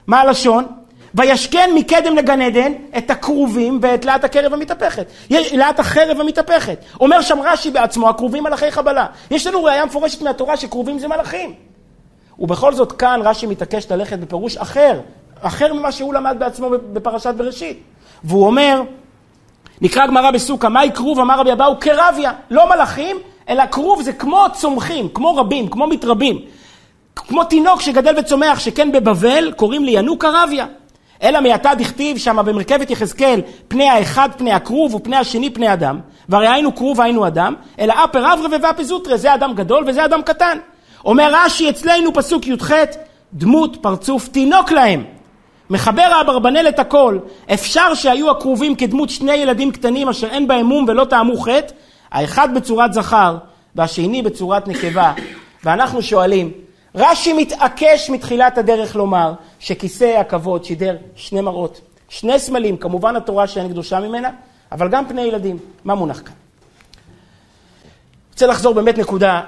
[0.08, 0.66] מה הלשון?
[1.16, 5.06] וישכן מקדם לגן עדן את הכרובים ואת להט הקרב המתהפכת.
[5.30, 6.80] להט החרב המתהפכת.
[7.00, 9.06] אומר שם רש"י בעצמו, הכרובים מלאכי חבלה.
[9.32, 11.54] יש לנו ראייה מפורשת מהתורה שכרובים זה מלאכים.
[12.40, 15.00] ובכל זאת כאן רש"י מתעקש ללכת בפירוש אחר,
[15.42, 17.84] אחר ממה שהוא למד בעצמו בפרשת בראשית.
[18.24, 18.82] והוא אומר,
[19.82, 21.80] נקרא גמרא בסוכה, מהי כרוב אמר רבי אבאו?
[21.80, 23.18] כרביה, לא מלאכים,
[23.50, 26.40] אלא כרוב זה כמו צומחים, כמו רבים, כמו מתרבים.
[27.16, 30.66] כמו תינוק שגדל וצומח, שכן בבבל קוראים לי ינוק ערביה.
[31.24, 36.48] אלא מעתה דכתיב שם במרכבת יחזקאל, פני האחד פני הכרוב ופני השני פני אדם, והרי
[36.48, 40.58] היינו כרוב היינו אדם, אלא אפר אברה ואפי זוטרה, זה אדם גדול וזה אדם קטן.
[41.06, 42.72] אומר רש"י אצלנו פסוק י"ח,
[43.34, 45.04] דמות פרצוף תינוק להם.
[45.70, 47.20] מחבר האברבנאל את הכל,
[47.54, 51.74] אפשר שהיו הכרובים כדמות שני ילדים קטנים אשר אין בהם מום ולא טעמו חטא,
[52.12, 53.38] האחד בצורת זכר
[53.76, 55.14] והשני בצורת נקבה.
[55.64, 56.52] ואנחנו שואלים,
[56.96, 63.70] רש"י מתעקש מתחילת הדרך לומר שכיסא הכבוד שידר שני מראות, שני סמלים, כמובן התורה שאין
[63.70, 64.30] קדושה ממנה,
[64.72, 65.58] אבל גם פני ילדים.
[65.84, 66.34] מה מונח כאן?
[68.32, 69.42] רוצה לחזור באמת נקודה,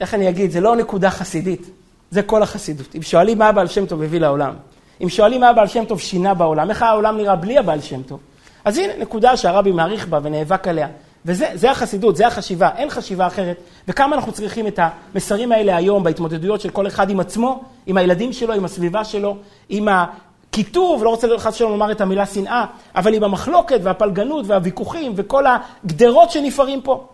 [0.00, 1.70] איך אני אגיד, זה לא נקודה חסידית,
[2.10, 2.94] זה כל החסידות.
[2.96, 4.54] אם שואלים מה הבעל שם טוב הביא לעולם,
[5.02, 8.20] אם שואלים מה הבעל שם טוב שינה בעולם, איך העולם נראה בלי הבעל שם טוב,
[8.64, 10.88] אז הנה נקודה שהרבי מעריך בה ונאבק עליה.
[11.28, 13.56] וזה החסידות, זה החשיבה, אין חשיבה אחרת.
[13.88, 18.32] וכמה אנחנו צריכים את המסרים האלה היום בהתמודדויות של כל אחד עם עצמו, עם הילדים
[18.32, 19.36] שלו, עם הסביבה שלו,
[19.68, 22.64] עם הקיטוב, לא רוצה חס ושלום לומר את המילה שנאה,
[22.94, 27.06] אבל עם המחלוקת והפלגנות והוויכוחים וכל הגדרות שנפערים פה.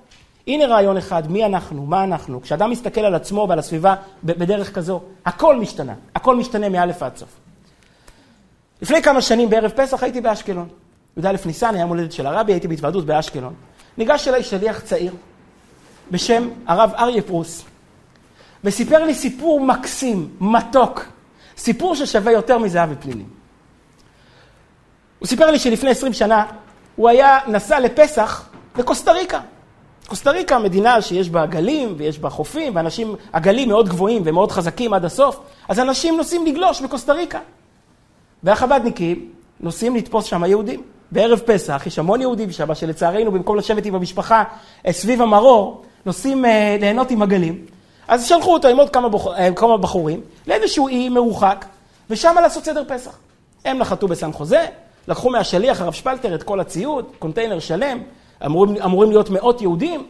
[0.46, 2.42] הנה רעיון אחד, מי אנחנו, מה אנחנו.
[2.42, 7.29] כשאדם מסתכל על עצמו ועל הסביבה בדרך כזו, הכל משתנה, הכל משתנה מאלף ועד סוף.
[8.83, 10.68] לפני כמה שנים בערב פסח הייתי באשקלון.
[11.16, 13.55] י"א ניסן, היה מולדת של הרבי, הייתי בהתוועדות באשקלון.
[13.98, 15.14] ניגש אליי שליח צעיר
[16.11, 17.64] בשם הרב אריה פרוס,
[18.64, 21.04] וסיפר לי סיפור מקסים, מתוק,
[21.57, 23.28] סיפור ששווה יותר מזהב ופלילים.
[25.18, 26.46] הוא סיפר לי שלפני 20 שנה
[26.96, 29.40] הוא היה נסע לפסח לקוסטה ריקה.
[30.07, 34.94] קוסטה ריקה מדינה שיש בה גלים ויש בה חופים, ואנשים, הגלים מאוד גבוהים ומאוד חזקים
[34.94, 37.38] עד הסוף, אז אנשים נוסעים לגלוש בקוסטה ריקה.
[38.42, 39.30] והחב"דניקים
[39.61, 40.83] נוסעים לתפוס שם יהודים.
[41.12, 44.45] בערב פסח, יש המון יהודים שם, שלצערנו במקום לשבת עם המשפחה
[44.87, 47.64] אה, סביב המרור, נוסעים אה, ליהנות עם הגלים.
[48.09, 49.27] אז שלחו אותו עם עוד כמה, בוח...
[49.27, 51.64] אה, כמה בחורים לאיזשהו אי מרוחק,
[52.11, 53.19] ושם לעשות סדר פסח.
[53.64, 54.67] הם נחתו בסן חוזה,
[55.09, 57.99] לקחו מהשליח הרב שפלטר את כל הציוד, קונטיינר שלם,
[58.47, 60.07] אמורים, אמורים להיות מאות יהודים,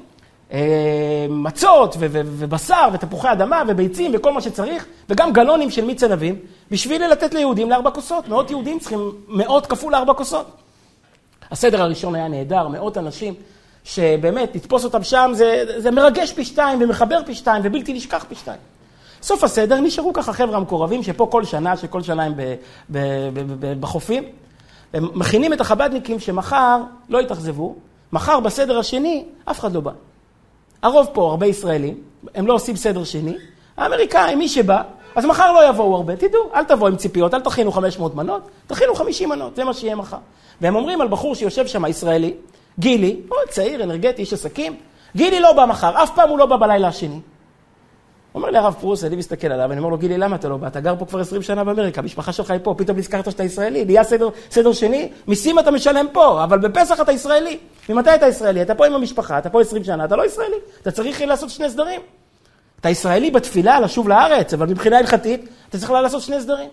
[1.28, 6.36] מצות ו- ו- ובשר ותפוחי אדמה וביצים וכל מה שצריך, וגם גלונים של מיץ ענבים,
[6.70, 8.28] בשביל לתת ליהודים לארבע כוסות.
[8.28, 10.63] מאות יהודים צריכים מאות כפול לארבע כוסות.
[11.50, 13.34] הסדר הראשון היה נהדר, מאות אנשים,
[13.84, 18.34] שבאמת, לתפוס אותם שם זה, זה מרגש פי שתיים ומחבר פי שתיים ובלתי נשכח פי
[18.34, 18.58] שתיים.
[19.22, 22.54] סוף הסדר נשארו ככה חבר'ה המקורבים שפה כל שנה, שכל שנה הם ב,
[22.90, 22.98] ב,
[23.34, 24.24] ב, ב, בחופים.
[24.94, 27.74] הם מכינים את החב"דניקים שמחר לא יתאכזבו,
[28.12, 29.90] מחר בסדר השני אף אחד לא בא.
[30.82, 31.94] הרוב פה הרבה ישראלים,
[32.34, 33.34] הם לא עושים סדר שני,
[33.76, 34.82] האמריקאים, מי שבא,
[35.14, 38.94] אז מחר לא יבואו הרבה, תדעו, אל תבואו עם ציפיות, אל תכינו 500 מנות, תכינו
[38.94, 40.16] 50 מנות, זה מה שיהיה מחר.
[40.60, 42.34] והם אומרים על בחור שיושב שם, ישראלי,
[42.78, 44.76] גילי, הוא צעיר, אנרגטי, איש עסקים,
[45.16, 47.20] גילי לא בא מחר, אף פעם הוא לא בא בלילה השני.
[48.34, 50.66] אומר לי הרב פרוס, אני מסתכל עליו, אני אומר לו, גילי, למה אתה לא בא?
[50.66, 53.84] אתה גר פה כבר 20 שנה באמריקה, המשפחה שלך היא פה, פתאום נזכרת שאתה ישראלי,
[53.84, 57.58] נהיה סדר, סדר שני, מיסים אתה משלם פה, אבל בפסח אתה ישראלי.
[57.88, 58.62] ממתי אתה ישראלי?
[58.62, 60.56] אתה פה עם המשפחה, אתה פה 20 שנה, אתה לא ישראלי.
[60.82, 62.00] אתה צריך לעשות שני סדרים.
[62.84, 66.68] אתה ישראלי בתפילה, לשוב לארץ, אבל מבחינה הלכתית, אתה צריך לעשות שני סדרים.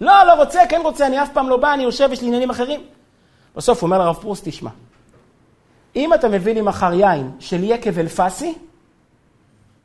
[0.00, 2.50] לא, לא רוצה, כן רוצה, אני אף פעם לא בא, אני יושב, יש לי עניינים
[2.50, 2.80] אחרים.
[3.56, 4.70] בסוף הוא אומר לרב פרוס, תשמע,
[5.96, 8.54] אם אתה מביא לי מחר יין של יקב אלפסי,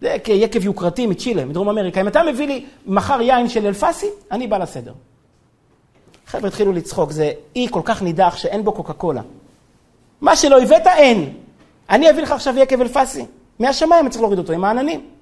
[0.02, 4.48] זה כיקב יוקרתי מצ'ילה, מדרום אמריקה, אם אתה מביא לי מחר יין של אלפסי, אני
[4.48, 4.94] בא לסדר.
[6.28, 9.22] חבר'ה התחילו לצחוק, זה אי כל כך נידח שאין בו קוקה קולה.
[10.22, 11.34] מה שלא הבאת, אין.
[11.90, 13.26] אני אביא לך עכשיו יקב אלפסי.
[13.60, 15.15] מהשמיים אני צריך להוריד אותו עם העננים.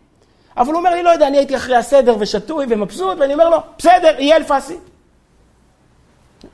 [0.57, 3.57] אבל הוא אומר לי, לא יודע, אני הייתי אחרי הסדר ושתוי ומבסוט, ואני אומר לו,
[3.77, 4.77] בסדר, יהיה אלפסי.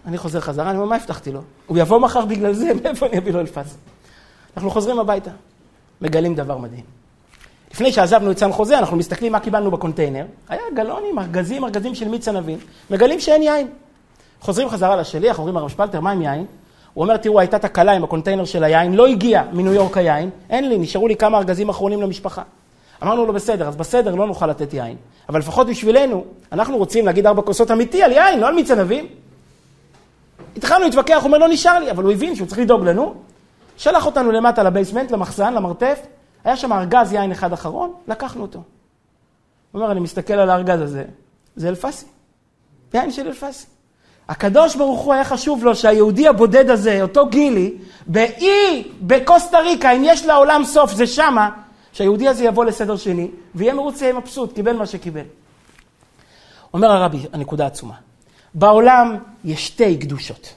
[0.05, 1.41] אני חוזר חזרה, אני אומר, מה הבטחתי לו?
[1.67, 3.77] הוא יבוא מחר בגלל זה, מאיפה אני אביא לו אלפס?
[4.57, 5.31] אנחנו חוזרים הביתה,
[6.01, 6.83] מגלים דבר מדהים.
[7.73, 10.25] לפני שעזבנו את סן חוזה, אנחנו מסתכלים מה קיבלנו בקונטיינר.
[10.49, 12.57] היה גלונים, ארגזים, ארגזים של מיץ ענבים.
[12.89, 13.67] מגלים שאין יין.
[14.41, 16.45] חוזרים חזרה לשליח, אומרים הרב שפלטר, מה עם יין?
[16.93, 20.69] הוא אומר, תראו, הייתה תקלה עם הקונטיינר של היין, לא הגיע מניו יורק היין, אין
[20.69, 22.41] לי, נשארו לי כמה ארגזים אחרונים למשפחה.
[23.03, 24.97] אמרנו לו, בסדר, אז בסדר, לא נוכל לתת יין.
[25.29, 29.07] אבל לפחות בשבילנו, אנחנו רוצים להגיד ארבע כוסות אמיתי על יין, לא על מיץ ענבים.
[30.57, 33.13] התחלנו להתווכח, הוא אומר, לא נשאר לי, אבל הוא הבין שהוא צריך לדאוג לנו.
[33.77, 35.99] שלח אותנו למטה ל basement, למחסן, למרתף,
[36.43, 38.59] היה שם ארגז יין אחד אחרון, לקחנו אותו.
[39.71, 41.03] הוא אומר, אני מסתכל על הארגז הזה,
[41.55, 42.05] זה אלפסי.
[42.93, 43.65] יין של אלפסי.
[44.29, 47.73] הקדוש ברוך הוא היה חשוב לו שהיהודי הבודד הזה, אותו גילי,
[48.07, 51.49] באי, בקוסטה ריקה, אם יש לעולם סוף, זה שמה,
[51.99, 55.21] שהיהודי הזה יבוא לסדר שני, ויהיה מרוצה, יהיה מבסוט, קיבל מה שקיבל.
[56.73, 57.93] אומר הרבי, הנקודה עצומה.
[58.53, 60.53] בעולם יש שתי קדושות.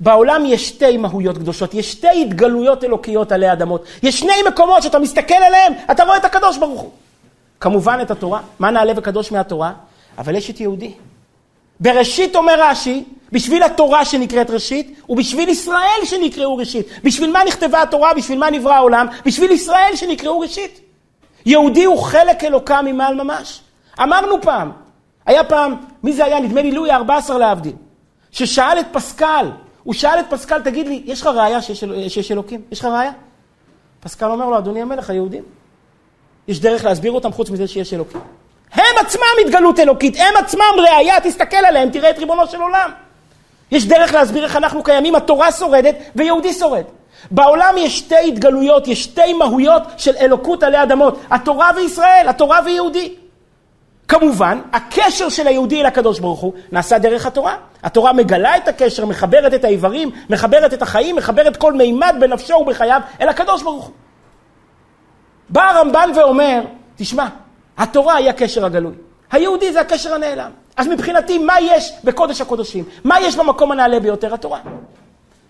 [0.00, 3.84] בעולם יש שתי מהויות קדושות, יש שתי התגלויות אלוקיות עלי אדמות.
[4.02, 6.90] יש שני מקומות שאתה מסתכל עליהם, אתה רואה את הקדוש ברוך הוא.
[7.60, 9.72] כמובן את התורה, מה נעלה וקדוש מהתורה?
[10.18, 10.94] אבל יש את יהודי.
[11.80, 16.86] בראשית אומר רש"י, בשביל התורה שנקראת ראשית, ובשביל ישראל שנקראו ראשית.
[17.04, 18.14] בשביל מה נכתבה התורה?
[18.14, 19.06] בשביל מה נברא העולם?
[19.26, 20.80] בשביל ישראל שנקראו ראשית.
[21.46, 23.60] יהודי הוא חלק אלוקה ממעל ממש.
[24.02, 24.72] אמרנו פעם,
[25.26, 26.40] היה פעם, מי זה היה?
[26.40, 27.72] נדמה לי לואי ה-14 להבדיל,
[28.30, 29.50] ששאל את פסקל,
[29.82, 32.60] הוא שאל את פסקל, תגיד לי, יש לך ראייה שיש, שיש אלוקים?
[32.70, 33.12] יש לך ראייה?
[34.00, 35.42] פסקל אומר לו, אדוני המלך, היהודים.
[36.48, 38.20] יש דרך להסביר אותם חוץ מזה שיש אלוקים.
[38.72, 42.90] הם עצמם התגלות אלוקית, הם עצמם ראייה, תסתכל עליהם, תראה את ריבונו של עולם.
[43.72, 46.84] יש דרך להסביר איך אנחנו קיימים, התורה שורדת ויהודי שורד.
[47.30, 53.14] בעולם יש שתי התגלויות, יש שתי מהויות של אלוקות עלי אדמות, התורה וישראל, התורה ויהודי.
[54.08, 57.56] כמובן, הקשר של היהודי אל הקדוש ברוך הוא נעשה דרך התורה.
[57.82, 63.00] התורה מגלה את הקשר, מחברת את האיברים, מחברת את החיים, מחברת כל מימד בנפשו ובחייו
[63.20, 63.94] אל הקדוש ברוך הוא.
[65.48, 66.60] בא הרמב"ן ואומר,
[66.96, 67.26] תשמע,
[67.78, 68.94] התורה היא הקשר הגלוי.
[69.30, 70.50] היהודי זה הקשר הנעלם.
[70.76, 72.84] אז מבחינתי, מה יש בקודש הקודשים?
[73.04, 74.34] מה יש במקום הנעלה ביותר?
[74.34, 74.60] התורה.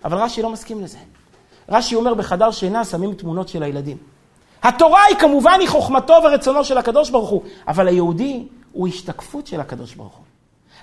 [0.04, 0.98] אבל רש"י לא מסכים לזה.
[1.68, 3.96] רש"י אומר, בחדר שינה שמים תמונות של הילדים.
[4.62, 9.60] התורה היא כמובן היא חוכמתו ורצונו של הקדוש ברוך הוא, אבל היהודי הוא השתקפות של
[9.60, 10.24] הקדוש ברוך הוא.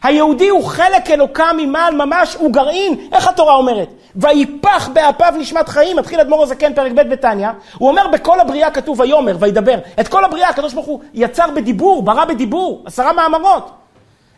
[0.03, 3.89] היהודי הוא חלק אלוקה ממעל ממש, הוא גרעין, איך התורה אומרת?
[4.15, 7.47] ויפח באפיו נשמת חיים, מתחיל אדמו"ר הזקן, פרק ב' בתניא,
[7.77, 9.77] הוא אומר בכל הבריאה כתוב ויאמר, וידבר.
[9.99, 13.78] את כל הבריאה הקדוש ברוך הוא יצר בדיבור, ברא בדיבור, עשרה מאמרות.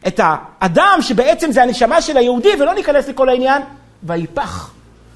[0.08, 3.62] את האדם שבעצם זה הנשמה של היהודי, ולא ניכנס לכל העניין,
[4.04, 4.72] ויפח.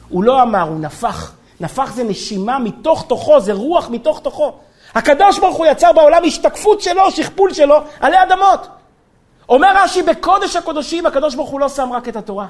[0.10, 1.32] הוא לא אמר, הוא נפח.
[1.60, 4.54] נפח זה נשימה מתוך תוכו, זה רוח מתוך תוכו.
[4.96, 8.68] הקדוש ברוך הוא יצר בעולם השתקפות שלו, שכפול שלו, עלי אדמות.
[9.50, 12.48] אומר רש"י, בקודש הקודשים הקדוש ברוך הוא לא שם רק את התורה,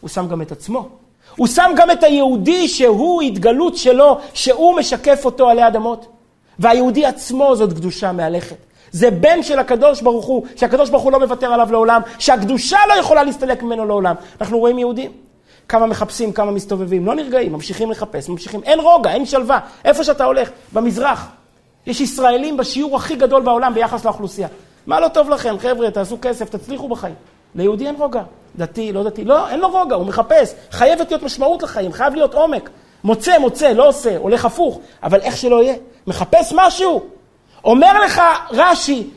[0.00, 0.88] הוא שם גם את עצמו.
[1.36, 6.06] הוא שם גם את היהודי שהוא התגלות שלו, שהוא משקף אותו עלי אדמות.
[6.58, 8.56] והיהודי עצמו זאת קדושה מהלכת.
[8.96, 12.94] זה בן של הקדוש ברוך הוא, שהקדוש ברוך הוא לא מוותר עליו לעולם, שהקדושה לא
[12.94, 14.14] יכולה להסתלק ממנו לעולם.
[14.40, 15.12] אנחנו רואים יהודים.
[15.68, 19.58] כמה מחפשים, כמה מסתובבים, לא נרגעים, ממשיכים לחפש, ממשיכים, אין רוגע, אין שלווה.
[19.84, 21.28] איפה שאתה הולך, במזרח,
[21.86, 24.48] יש ישראלים בשיעור הכי גדול בעולם ביחס לאוכלוסייה.
[24.86, 27.14] מה לא טוב לכם, חבר'ה, תעשו כסף, תצליחו בחיים.
[27.54, 28.22] ליהודי אין רוגע.
[28.56, 30.54] דתי, לא דתי, לא, אין לו רוגע, הוא מחפש.
[30.70, 32.70] חייבת להיות משמעות לחיים, חייב להיות עומק.
[33.04, 35.74] מוצא, מוצא, לא עושה, הולך הפוך, אבל איך שלא יהיה,
[36.06, 37.15] מחפש משהו.
[37.66, 39.10] אומר לך רש"י,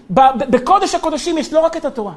[0.49, 2.13] בקודש הקודשים יש לא רק את התורה,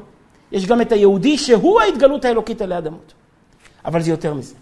[0.51, 3.13] יש גם את היהודי שהוא ההתגלות האלוקית עלי אדמות.
[3.85, 4.55] אבל זה יותר מזה.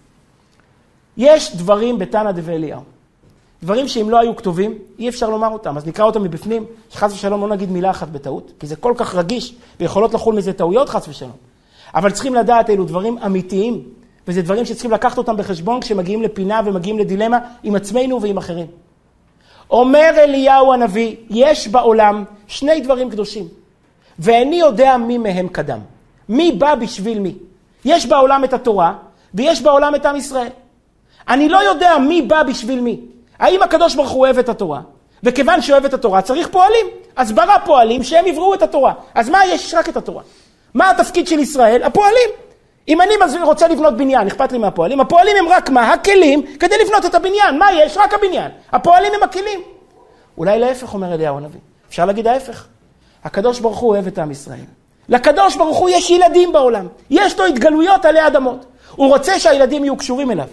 [1.18, 2.82] יש דברים בתנא דבי אליהו.
[3.64, 5.78] דברים שאם לא היו כתובים, אי אפשר לומר אותם.
[5.78, 9.16] אז נקרא אותם מבפנים, שחס ושלום לא נגיד מילה אחת בטעות, כי זה כל כך
[9.16, 11.32] רגיש, ויכולות לחול מזה טעויות חס ושלום.
[11.96, 13.84] אבל צריכים לדעת, אלו דברים אמיתיים,
[14.28, 18.68] וזה דברים שצריכים לקחת אותם בחשבון כשמגיעים לפינה ומגיעים לדילמה עם עצמנו ועם אחרים.
[19.72, 23.48] אומר אליהו הנביא, יש בעולם שני דברים קדושים,
[24.20, 25.80] ואיני יודע מי מהם קדם.
[26.30, 27.36] מי בא בשביל מי?
[27.86, 28.94] יש בעולם את התורה,
[29.34, 30.50] ויש בעולם את עם ישראל.
[31.30, 33.00] אני לא יודע מי בא בשביל מי.
[33.40, 34.82] האם הקדוש ברוך הוא אוהב את התורה?
[35.24, 36.86] וכיוון שאוהב את התורה צריך פועלים.
[37.16, 38.94] אז ברא פועלים שהם יבראו את התורה.
[39.16, 39.74] אז מה יש?
[39.74, 40.24] רק את התורה.
[40.74, 41.84] מה התפקיד של ישראל?
[41.84, 42.30] הפועלים.
[42.92, 45.94] אם אני רוצה לבנות בניין, אכפת לי מהפועלים, הפועלים הם רק מה?
[45.94, 47.60] הכלים כדי לבנות את הבניין.
[47.60, 47.98] מה יש?
[47.98, 48.52] רק הבניין.
[48.72, 49.60] הפועלים הם הכלים.
[50.38, 51.60] אולי להפך, אומר אליהו הנביא.
[51.90, 52.66] אפשר להגיד ההפך.
[53.24, 54.66] הקדוש ברוך הוא אוהב את עם ישראל.
[55.10, 56.88] לקדוש ברוך הוא יש ילדים בעולם.
[57.10, 58.66] יש לו התגלויות עלי אדמות.
[58.96, 60.48] הוא רוצה שהילדים יהיו קשורים אליו.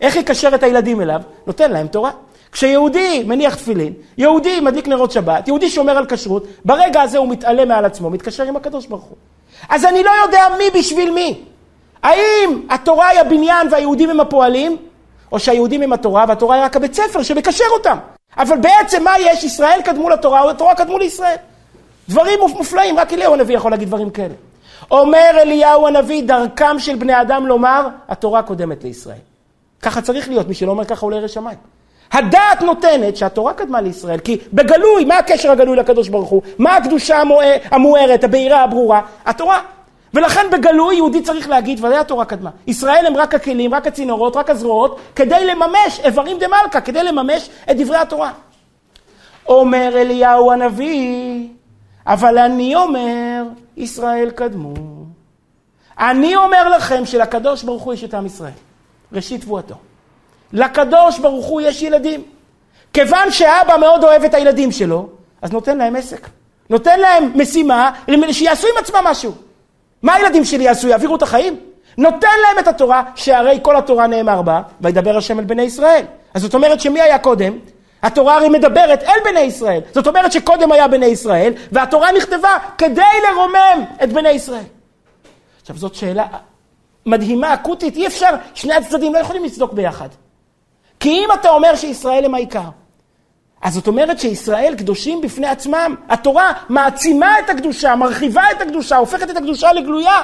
[0.00, 1.20] איך יקשר את הילדים אליו?
[1.46, 2.10] נותן להם תורה.
[2.52, 7.64] כשיהודי מניח תפילין, יהודי מדליק נרות שבת, יהודי שומר על כשרות, ברגע הזה הוא מתעלה
[7.64, 9.16] מעל עצמו, מתקשר עם הקדוש ברוך הוא.
[9.68, 11.40] אז אני לא יודע מי בשביל מי.
[12.04, 14.76] האם התורה היא הבניין והיהודים הם הפועלים,
[15.32, 17.98] או שהיהודים הם התורה והתורה היא רק הבית ספר שמקשר אותם.
[18.38, 19.44] אבל בעצם מה יש?
[19.44, 21.36] ישראל קדמו לתורה, או התורה קדמו לישראל.
[22.08, 24.34] דברים מופלאים, רק אליהו הנביא יכול להגיד דברים כאלה.
[24.90, 29.18] אומר אליהו הנביא, דרכם של בני אדם לומר, התורה קודמת לישראל.
[29.82, 31.58] ככה צריך להיות, מי שלא אומר ככה עולה ירא שמיים.
[32.12, 36.42] הדעת נותנת שהתורה קדמה לישראל, כי בגלוי, מה הקשר הגלוי לקדוש ברוך הוא?
[36.58, 37.22] מה הקדושה
[37.70, 39.00] המוארת, הבהירה, הברורה?
[39.26, 39.60] התורה.
[40.14, 42.50] ולכן בגלוי יהודי צריך להגיד, ודאי התורה קדמה.
[42.66, 47.48] ישראל הם רק הכלים, רק הצינורות, רק הזרועות, כדי לממש איברים דה מלכה, כדי לממש
[47.70, 48.32] את דברי התורה.
[49.48, 51.48] אומר אליהו הנביא,
[52.06, 53.42] אבל אני אומר,
[53.76, 54.74] ישראל קדמו.
[55.98, 58.52] אני אומר לכם שלקדוש ברוך הוא יש את עם ישראל.
[59.12, 59.74] ראשית תבואתו.
[60.52, 62.22] לקדוש ברוך הוא יש ילדים.
[62.92, 65.08] כיוון שאבא מאוד אוהב את הילדים שלו,
[65.42, 66.28] אז נותן להם עסק.
[66.70, 67.90] נותן להם משימה
[68.30, 69.32] שיעשו עם עצמם משהו.
[70.04, 70.88] מה הילדים שלי יעשו?
[70.88, 71.56] יעבירו את החיים?
[71.98, 76.04] נותן להם את התורה, שהרי כל התורה נאמר בה, וידבר השם אל בני ישראל.
[76.34, 77.58] אז זאת אומרת שמי היה קודם?
[78.02, 79.80] התורה הרי מדברת אל בני ישראל.
[79.92, 84.64] זאת אומרת שקודם היה בני ישראל, והתורה נכתבה כדי לרומם את בני ישראל.
[85.60, 86.26] עכשיו זאת שאלה
[87.06, 90.08] מדהימה, אקוטית, אי אפשר, שני הצדדים לא יכולים לצדוק ביחד.
[91.00, 92.68] כי אם אתה אומר שישראל הם העיקר,
[93.64, 95.94] אז זאת אומרת שישראל קדושים בפני עצמם.
[96.08, 100.22] התורה מעצימה את הקדושה, מרחיבה את הקדושה, הופכת את הקדושה לגלויה.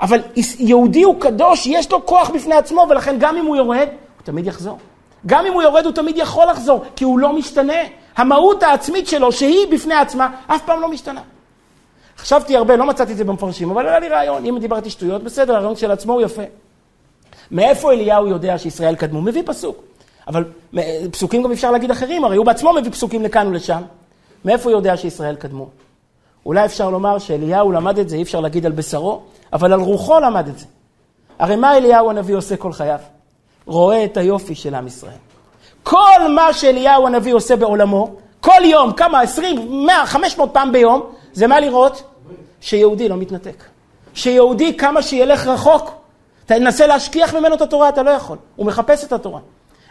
[0.00, 0.20] אבל
[0.58, 4.46] יהודי הוא קדוש, יש לו כוח בפני עצמו, ולכן גם אם הוא יורד, הוא תמיד
[4.46, 4.78] יחזור.
[5.26, 7.78] גם אם הוא יורד, הוא תמיד יכול לחזור, כי הוא לא משתנה.
[8.16, 11.20] המהות העצמית שלו, שהיא בפני עצמה, אף פעם לא משתנה.
[12.18, 14.46] חשבתי הרבה, לא מצאתי את זה במפרשים, אבל היה לי רעיון.
[14.46, 16.42] אם דיברתי שטויות, בסדר, הרעיון של עצמו הוא יפה.
[17.50, 19.20] מאיפה אליהו יודע שישראל קדמו?
[19.20, 19.91] מביא פסוק.
[20.28, 20.44] אבל
[21.10, 23.82] פסוקים גם אפשר להגיד אחרים, הרי הוא בעצמו מביא פסוקים לכאן ולשם.
[24.44, 25.68] מאיפה הוא יודע שישראל קדמו?
[26.46, 29.20] אולי אפשר לומר שאליהו למד את זה, אי אפשר להגיד על בשרו,
[29.52, 30.66] אבל על רוחו למד את זה.
[31.38, 32.98] הרי מה אליהו הנביא עושה כל חייו?
[33.66, 35.12] רואה את היופי של עם ישראל.
[35.82, 41.46] כל מה שאליהו הנביא עושה בעולמו, כל יום, כמה, 20, 100, 500 פעם ביום, זה
[41.46, 42.02] מה לראות?
[42.60, 43.64] שיהודי לא מתנתק.
[44.14, 45.90] שיהודי כמה שילך רחוק,
[46.46, 48.36] תנסה להשכיח ממנו את התורה, אתה לא יכול.
[48.56, 49.40] הוא מחפש את התורה.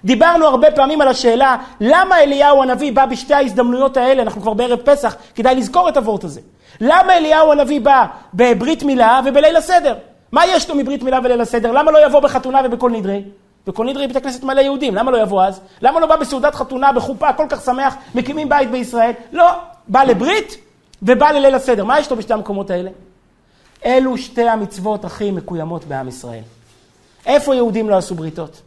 [0.05, 4.79] דיברנו הרבה פעמים על השאלה, למה אליהו הנביא בא בשתי ההזדמנויות האלה, אנחנו כבר בערב
[4.79, 6.41] פסח, כדאי לזכור את הוורט הזה.
[6.81, 9.95] למה אליהו הנביא בא בברית מילה ובליל הסדר?
[10.31, 11.71] מה יש לו מברית מילה וליל הסדר?
[11.71, 13.23] למה לא יבוא בחתונה ובכל נדרי?
[13.67, 15.61] בכל נדרי בית הכנסת מלא יהודים, למה לא יבוא אז?
[15.81, 19.11] למה לא בא בסעודת חתונה, בחופה, כל כך שמח, מקימים בית בישראל?
[19.31, 19.49] לא,
[19.87, 20.57] בא לברית
[21.01, 21.85] ובא לליל הסדר.
[21.85, 22.89] מה יש לו בשתי המקומות האלה?
[23.85, 26.41] אלו שתי המצוות הכי מקוימות בעם ישראל.
[27.25, 28.61] איפה יהודים לא עשו בריתות?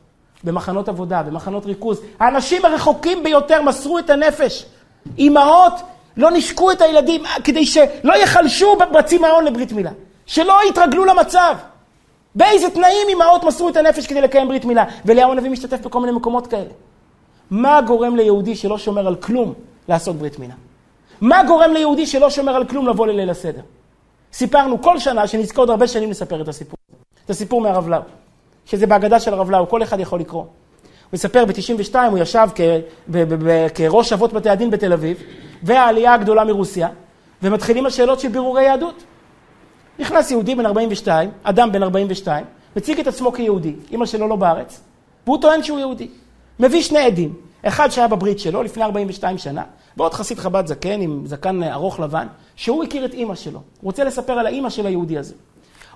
[0.44, 2.00] במחנות עבודה, במחנות ריכוז.
[2.20, 4.66] האנשים הרחוקים ביותר מסרו את הנפש.
[5.18, 5.72] אימהות
[6.16, 9.90] לא נשקו את הילדים כדי שלא יחלשו בצמאון לברית מילה.
[10.26, 11.54] שלא יתרגלו למצב.
[12.34, 14.84] באיזה תנאים אימהות מסרו את הנפש כדי לקיים ברית מילה.
[15.04, 16.70] ואליהו הנביא משתתף בכל מיני מקומות כאלה.
[17.50, 19.54] מה גורם ליהודי שלא שומר על כלום
[19.88, 20.54] לעשות ברית מילה?
[21.20, 23.60] מה גורם ליהודי שלא שומר על כלום לבוא לליל הסדר?
[24.32, 26.76] סיפרנו כל שנה, שנזכה עוד הרבה שנים לספר את הסיפור.
[27.24, 28.00] את הסיפור מהרב לאו.
[28.66, 30.42] שזה בהגדה של הרב לאו, כל אחד יכול לקרוא.
[30.42, 30.48] הוא
[31.12, 32.48] מספר, ב-92 הוא ישב
[33.74, 35.22] כראש אבות בתי הדין בתל אביב,
[35.62, 36.88] והעלייה הגדולה מרוסיה,
[37.42, 39.04] ומתחילים השאלות של בירורי יהדות.
[39.98, 42.44] נכנס יהודי בן 42, אדם בן 42,
[42.76, 44.80] מציג את עצמו כיהודי, אמא שלו לא בארץ,
[45.26, 46.08] והוא טוען שהוא יהודי.
[46.60, 49.62] מביא שני עדים, אחד שהיה בברית שלו לפני 42 שנה,
[49.96, 53.52] ועוד חסיד חב"ד זקן עם זקן ארוך לבן, שהוא הכיר את אימא שלו.
[53.52, 55.34] הוא רוצה לספר על האימא של היהודי הזה.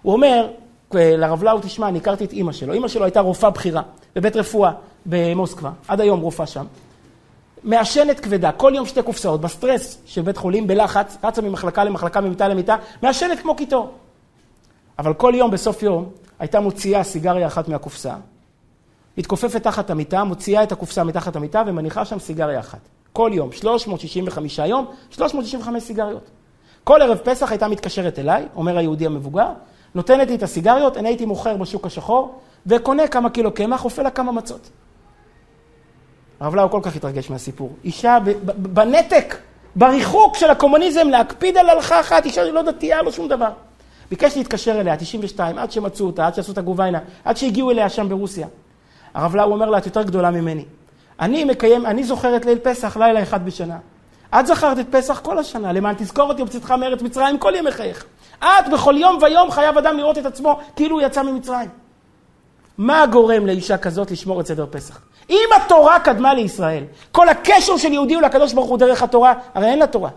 [0.03, 0.49] הוא אומר,
[0.95, 2.73] לרב לאו, תשמע, אני הכרתי את אימא שלו.
[2.73, 3.83] אימא שלו הייתה רופאה בכירה
[4.17, 4.73] בבית רפואה
[5.07, 6.65] במוסקבה, עד היום רופאה שם.
[7.65, 12.49] מעשנת כבדה, כל יום שתי קופסאות, בסטרס של בית חולים, בלחץ, רצה ממחלקה למחלקה, ממיטה
[12.49, 13.93] למיטה, מעשנת כמו קיטור.
[14.99, 18.15] אבל כל יום, בסוף יום, הייתה מוציאה סיגריה אחת מהקופסה,
[19.19, 22.81] מתכופפת תחת המיטה, מוציאה את הקופסה מתחת המיטה ומניחה שם סיגריה אחת.
[23.13, 26.31] כל יום, 365 יום, 365 סיגריות.
[26.85, 29.53] כל ערב פסח הייתה מתקשרת אליי, אומר היהודי המבוגר,
[29.95, 34.11] נותנת לי את הסיגריות, אני הייתי מוכר בשוק השחור, וקונה כמה קילו קמח, אופה לה
[34.11, 34.71] כמה מצות.
[36.41, 37.73] הרב לאו כל כך התרגש מהסיפור.
[37.85, 38.19] אישה
[38.57, 39.37] בנתק,
[39.77, 43.51] בריחוק של הקומוניזם, להקפיד על הלכה אחת, אישה לא דתייה, לא שום דבר.
[44.11, 48.09] ביקש להתקשר אליה, 92, עד שמצאו אותה, עד שעשו את הגוביינה, עד שהגיעו אליה שם
[48.09, 48.47] ברוסיה.
[49.15, 50.65] הרב לאו אומר לה, את יותר גדולה ממני.
[51.21, 53.79] אני מקיים, אני זוכר את ליל פסח לילה אחד בשנה.
[54.41, 58.05] את זכרת את פסח כל השנה, למען תזכור אותי בצאתך מארץ מצרים כל ימי חייך.
[58.41, 61.69] את בכל יום ויום חייב אדם לראות את עצמו כאילו הוא יצא ממצרים.
[62.79, 65.01] מה גורם לאישה כזאת לשמור את סדר פסח?
[65.31, 69.67] אם התורה קדמה לישראל, כל הקשר של יהודי הוא לקדוש ברוך הוא דרך התורה, הרי
[69.67, 70.11] אין לה תורה.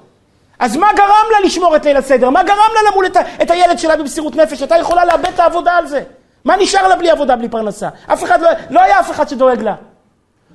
[0.59, 2.29] אז מה גרם לה לשמור את ליל הסדר?
[2.29, 4.61] מה גרם לה למול את, את הילד שלה במסירות נפש?
[4.61, 6.03] הייתה יכולה לאבד את העבודה על זה.
[6.45, 7.89] מה נשאר לה בלי עבודה, בלי פרנסה?
[8.13, 9.75] אף אחד לא, לא היה אף אחד שדואג לה.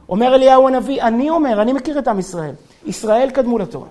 [0.09, 2.52] אומר אליהו הנביא, אני אומר, אני מכיר את עם ישראל.
[2.87, 3.87] ישראל קדמו לתורה.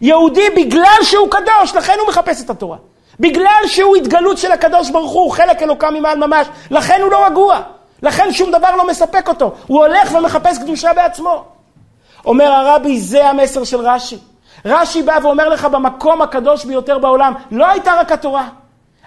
[0.00, 2.76] יהודי בגלל שהוא קדוש, לכן הוא מחפש את התורה.
[3.22, 7.60] בגלל שהוא התגלות של הקדוש ברוך הוא, חלק אלוקה ממעל ממש, לכן הוא לא רגוע.
[8.02, 9.52] לכן שום דבר לא מספק אותו.
[9.66, 11.44] הוא הולך ומחפש קדושה בעצמו.
[12.24, 14.18] אומר הרבי, זה המסר של רש"י.
[14.64, 18.48] רש"י בא ואומר לך, במקום הקדוש ביותר בעולם, לא הייתה רק התורה.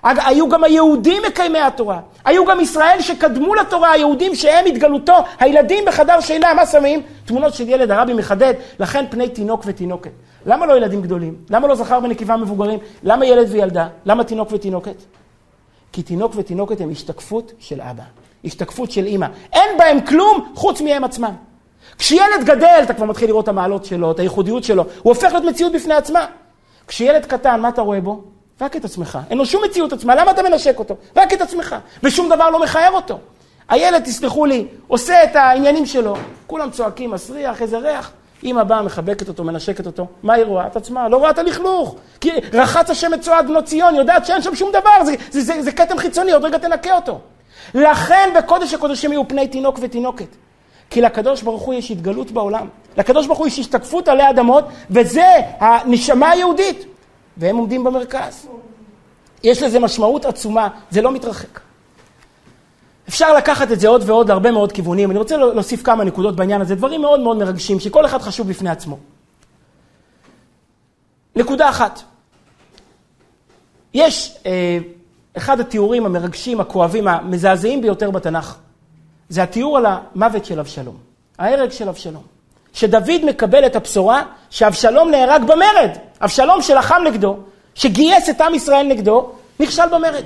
[0.03, 1.99] היו גם היהודים מקיימי התורה.
[2.25, 5.23] היו גם ישראל שקדמו לתורה, היהודים שהם התגלותו.
[5.39, 7.01] הילדים בחדר שינה, מה שמים?
[7.25, 10.11] תמונות של ילד, הרבי מחדד, לכן פני תינוק ותינוקת.
[10.45, 11.35] למה לא ילדים גדולים?
[11.49, 12.79] למה לא זכר ונקבה מבוגרים?
[13.03, 13.87] למה ילד וילדה?
[14.05, 14.95] למה תינוק ותינוקת?
[15.91, 18.03] כי תינוק ותינוקת הם השתקפות של אבא,
[18.45, 19.27] השתקפות של אימא.
[19.53, 21.33] אין בהם כלום חוץ מהם עצמם.
[21.97, 25.43] כשילד גדל, אתה כבר מתחיל לראות את המעלות שלו, את הייחודיות שלו, הוא הופך להיות
[25.43, 26.25] מציאות בפני עצמה.
[26.87, 28.23] כשילד קטן, מה אתה רואה בו?
[28.61, 29.19] רק את עצמך.
[29.29, 30.95] אין לו שום מציאות עצמה, למה אתה מנשק אותו?
[31.15, 31.75] רק את עצמך.
[32.03, 33.19] ושום דבר לא מכער אותו.
[33.69, 36.15] הילד, תסלחו לי, עושה את העניינים שלו.
[36.47, 38.11] כולם צועקים, מסריח, איזה ריח.
[38.45, 40.07] אמא באה, מחבקת אותו, מנשקת אותו.
[40.23, 40.67] מה היא רואה?
[40.67, 41.95] את עצמה, לא רואה את הלכלוך.
[42.21, 45.61] כי רחץ השם את צועד בנות ציון, יודעת שאין שם שום דבר, זה, זה, זה,
[45.61, 47.19] זה כתם חיצוני, עוד רגע תנקה אותו.
[47.73, 50.27] לכן בקודש הקודשים יהיו פני תינוק ותינוקת.
[50.89, 52.67] כי לקדוש ברוך הוא יש התגלות בעולם.
[52.97, 55.27] לקדוש ברוך הוא יש השתקפות עלי אדמות, וזה
[55.59, 56.85] הנשמה היהודית.
[57.37, 58.47] והם עומדים במרכז.
[59.43, 61.59] יש לזה משמעות עצומה, זה לא מתרחק.
[63.09, 65.11] אפשר לקחת את זה עוד ועוד להרבה מאוד כיוונים.
[65.11, 68.69] אני רוצה להוסיף כמה נקודות בעניין הזה, דברים מאוד מאוד מרגשים, שכל אחד חשוב בפני
[68.69, 68.97] עצמו.
[71.35, 72.01] נקודה אחת,
[73.93, 74.77] יש אה,
[75.37, 78.55] אחד התיאורים המרגשים, הכואבים, המזעזעים ביותר בתנ"ך.
[79.29, 80.97] זה התיאור על המוות של אבשלום,
[81.39, 82.23] ההרג של אבשלום.
[82.73, 85.89] שדוד מקבל את הבשורה שאבשלום נהרג במרד.
[86.21, 87.37] אבשלום שלחם נגדו,
[87.75, 90.23] שגייס את עם ישראל נגדו, נכשל במרד.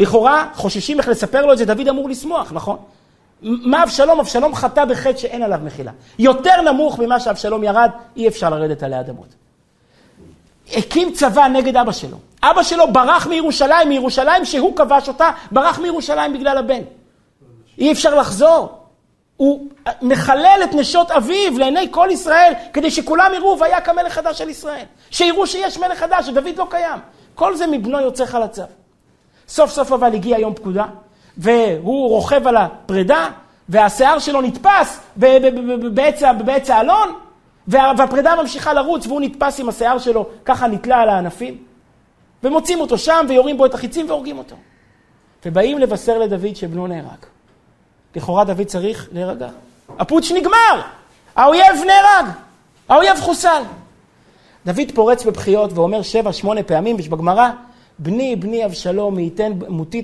[0.00, 2.76] לכאורה חוששים איך לספר לו את זה, דוד אמור לשמוח, נכון?
[3.42, 4.20] מה אבשלום?
[4.20, 5.92] אבשלום חטא בחטא שאין עליו מחילה.
[6.18, 9.26] יותר נמוך ממה שאבשלום ירד, אי אפשר לרדת עלי אדמות.
[10.76, 12.16] הקים צבא נגד אבא שלו.
[12.42, 16.82] אבא שלו ברח מירושלים, מירושלים שהוא כבש אותה, ברח מירושלים בגלל הבן.
[17.78, 18.68] אי אפשר לחזור.
[19.36, 19.68] הוא
[20.02, 24.84] מחלל את נשות אביו לעיני כל ישראל, כדי שכולם יראו והיה כמלך חדש של ישראל.
[25.10, 26.98] שיראו שיש מלך חדש, שדוד לא קיים.
[27.34, 28.79] כל זה מבנו יוצא חלציו.
[29.50, 30.84] סוף סוף אבל הגיע יום פקודה,
[31.36, 33.28] והוא רוכב על הפרידה,
[33.68, 35.00] והשיער שלו נתפס
[36.44, 37.08] בעץ האלון,
[37.68, 41.58] והפרידה ממשיכה לרוץ, והוא נתפס עם השיער שלו, ככה נתלה על הענפים.
[42.44, 44.56] ומוצאים אותו שם, ויורים בו את החיצים והורגים אותו.
[45.46, 47.24] ובאים לבשר לדוד שבנו נהרג.
[48.16, 49.48] לכאורה דוד צריך להירגע.
[49.98, 50.80] הפוטש נגמר,
[51.36, 52.32] האויב נהרג,
[52.88, 53.62] האויב חוסל.
[54.66, 57.50] דוד פורץ בבכיות ואומר שבע, שמונה פעמים, יש בגמרא,
[58.02, 60.02] בני, בני אבשלום, ייתן מותי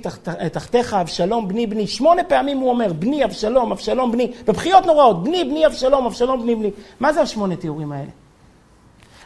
[0.51, 1.87] תחתיך, אבשלום, בני, בני.
[1.87, 4.31] שמונה פעמים הוא אומר, בני, אבשלום, אבשלום, בני.
[4.47, 6.71] בבכיות נוראות, בני, בני, אבשלום, אבשלום, בני, בני.
[6.99, 8.09] מה זה השמונה תיאורים האלה?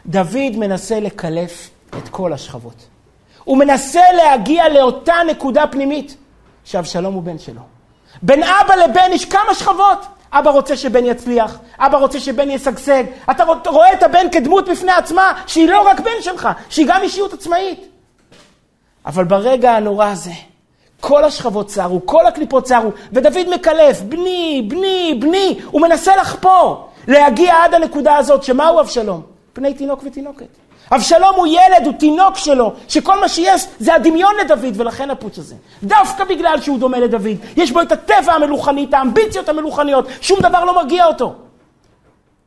[0.06, 2.88] דוד מנסה לקלף את כל השכבות.
[3.44, 6.18] הוא מנסה להגיע לאותה נקודה פנימית,
[6.64, 7.62] שאבשלום הוא בן שלו.
[8.22, 10.06] בין אבא לבן יש כמה שכבות.
[10.34, 13.04] אבא רוצה שבן יצליח, אבא רוצה שבן ישגשג.
[13.32, 17.34] אתה רואה את הבן כדמות בפני עצמה, שהיא לא רק בן שלך, שהיא גם אישיות
[17.34, 17.88] עצמאית.
[19.06, 20.32] אבל ברגע הנורא הזה,
[21.00, 27.64] כל השכבות צרו, כל הקליפות צרו, ודוד מקלף, בני, בני, בני, הוא מנסה לחפור, להגיע
[27.64, 29.22] עד הנקודה הזאת, שמהו אבשלום?
[29.54, 30.48] פני תינוק ותינוקת.
[30.92, 35.56] אבשלום הוא ילד, הוא תינוק שלו, שכל מה שיש זה הדמיון לדוד, ולכן הפוץ הזה.
[35.84, 40.66] דווקא בגלל שהוא דומה לדוד, יש בו את הטבע המלוכני, את האמביציות המלוכניות, שום דבר
[40.66, 41.34] לא מרגיע אותו.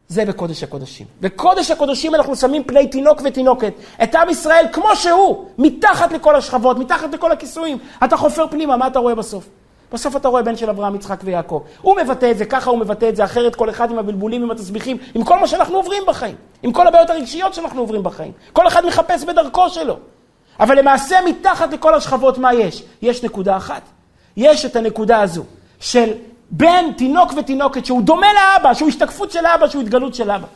[0.09, 1.07] זה בקודש הקודשים.
[1.21, 6.79] בקודש הקודשים אנחנו שמים פני תינוק ותינוקת, את עם ישראל כמו שהוא, מתחת לכל השכבות,
[6.79, 7.79] מתחת לכל הכיסויים.
[8.05, 9.49] אתה חופר פנימה, מה אתה רואה בסוף?
[9.93, 11.63] בסוף אתה רואה בן של אברהם, יצחק ויעקב.
[11.83, 14.51] הוא מבטא את זה, ככה הוא מבטא את זה, אחרת כל אחד עם הבלבולים, עם
[14.51, 18.33] התסביכים, עם כל מה שאנחנו עוברים בחיים, עם כל הבעיות הרגשיות שאנחנו עוברים בחיים.
[18.53, 19.97] כל אחד מחפש בדרכו שלו.
[20.61, 22.83] אבל למעשה מתחת לכל השכבות מה יש?
[23.03, 23.83] יש נקודה אחת.
[24.37, 25.43] יש את הנקודה הזו
[25.81, 26.13] של
[26.51, 30.47] בן, תינוק ותינוקת, שהוא דומה לאבא, שהוא השתקפות של אבא, שהוא התגלות של אבא.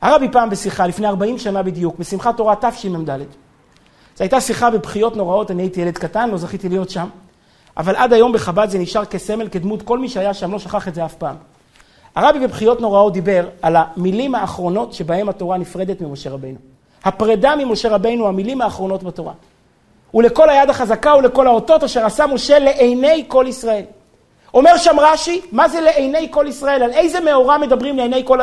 [0.00, 3.18] הרבי פעם בשיחה, לפני 40 שנה בדיוק, בשמחת תורה תשמ"ד,
[4.16, 7.08] זו הייתה שיחה בבכיות נוראות, אני הייתי ילד קטן, לא זכיתי להיות שם.
[7.76, 10.94] אבל עד היום בחב"ד זה נשאר כסמל, כדמות, כל מי שהיה שם לא שכח את
[10.94, 11.36] זה אף פעם.
[12.14, 16.58] הרבי בבחיות נוראות דיבר על המילים האחרונות שבהם התורה נפרדת ממשה רבינו.
[17.04, 19.32] הפרידה ממשה רבינו, המילים האחרונות בתורה.
[20.14, 23.84] ולכל היד החזקה ולכל האותות אשר עשה משה לעיני כל ישראל.
[24.54, 26.82] אומר שם רש"י, מה זה לעיני כל ישראל?
[26.82, 28.38] על איזה מאורע מדברים לעיני כל,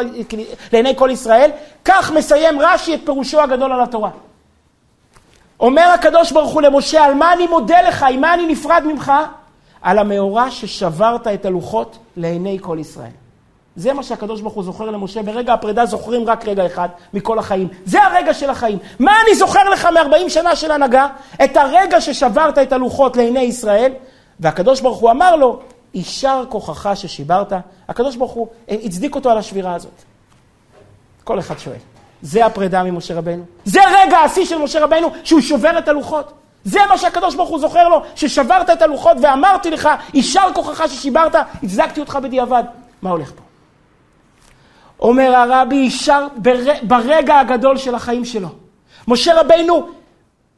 [0.74, 1.51] לעיני כל ישראל?
[1.86, 4.09] כך מסיים רש"י את פירושו הגדול על התורה.
[5.59, 9.12] אומר הקדוש ברוך הוא למשה, על מה אני מודה לך, עם מה אני נפרד ממך?
[9.82, 13.12] על המאורע ששברת את הלוחות לעיני כל ישראל.
[13.76, 17.68] זה מה שהקדוש ברוך הוא זוכר למשה, ברגע הפרידה זוכרים רק רגע אחד מכל החיים.
[17.86, 18.78] זה הרגע של החיים.
[18.99, 21.07] מה אני זוכר לך מ-40 שנה של הנהגה?
[21.43, 23.91] את הרגע ששברת את הלוחות לעיני ישראל,
[24.39, 25.59] והקדוש ברוך הוא אמר לו,
[25.94, 27.54] יישר כוחך ששיברת.
[27.88, 30.04] הקדוש ברוך הוא הצדיק אותו על השבירה הזאת.
[31.24, 31.78] כל אחד שואל.
[32.22, 33.44] זה הפרידה ממשה רבנו.
[33.66, 36.34] זה רגע השיא של משה רבנו, שהוא שובר את הלוחות.
[36.64, 41.36] זה מה שהקדוש ברוך הוא זוכר לו, ששברת את הלוחות ואמרתי לך, יישר כוחך ששיברת,
[41.64, 42.64] הצדקתי אותך בדיעבד.
[43.02, 43.42] מה הולך פה?
[45.00, 46.58] אומר הרבי, יישר בר...
[46.82, 48.50] ברגע הגדול של החיים שלו.
[49.08, 49.88] משה רבנו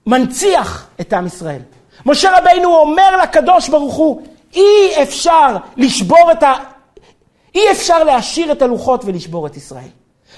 [0.06, 1.62] מנציח את עם ישראל.
[2.06, 4.22] משה רבינו אומר לקדוש ברוך הוא,
[4.56, 6.54] אי אפשר לשבור את ה...
[7.56, 9.88] אי אפשר להשאיר את הלוחות ולשבור את ישראל.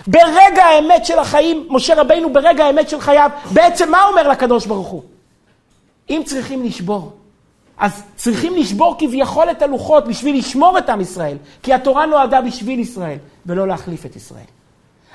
[0.07, 4.87] ברגע האמת של החיים, משה רבינו ברגע האמת של חייו, בעצם מה אומר לקדוש ברוך
[4.87, 5.03] הוא?
[6.09, 7.11] אם צריכים לשבור,
[7.77, 12.79] אז צריכים לשבור כביכול את הלוחות בשביל לשמור את עם ישראל, כי התורה נועדה בשביל
[12.79, 14.45] ישראל, ולא להחליף את ישראל.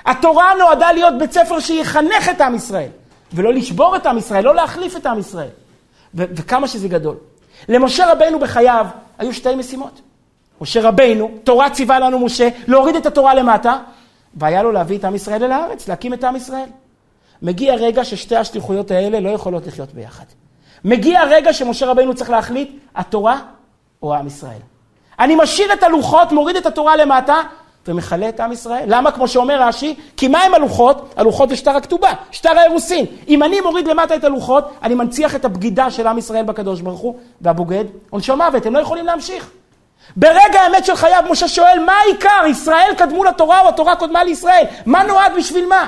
[0.05, 2.89] התורה נועדה להיות בית ספר שיחנך את עם ישראל,
[3.33, 5.49] ולא לשבור את עם ישראל, לא להחליף את עם ישראל.
[6.15, 7.15] ו- וכמה שזה גדול.
[7.69, 8.85] למשה רבנו בחייו
[9.17, 10.01] היו שתי משימות.
[10.61, 13.77] משה רבנו, תורה ציווה לנו משה להוריד את התורה למטה,
[14.33, 16.69] והיה לו להביא את עם ישראל אל הארץ, להקים את עם ישראל.
[17.41, 20.25] מגיע רגע ששתי השליחויות האלה לא יכולות לחיות ביחד.
[20.85, 23.39] מגיע רגע שמשה רבנו צריך להחליט, התורה
[24.03, 24.61] או עם ישראל.
[25.19, 27.35] אני משאיר את הלוחות, מוריד את התורה למטה,
[27.87, 28.83] ומכלה את עם ישראל.
[28.87, 29.11] למה?
[29.11, 31.13] כמו שאומר רש"י, כי מה הם הלוחות?
[31.17, 33.05] הלוחות זה שטר הכתובה, שטר האירוסין.
[33.27, 36.99] אם אני מוריד למטה את הלוחות, אני מנציח את הבגידה של עם ישראל בקדוש ברוך
[36.99, 39.51] הוא, והבוגד, עונשו מוות, הם לא יכולים להמשיך.
[40.15, 42.45] ברגע האמת של חייו, משה שואל, מה העיקר?
[42.49, 44.63] ישראל קדמו לתורה או התורה קודמה לישראל?
[44.85, 45.87] מה נועד בשביל מה?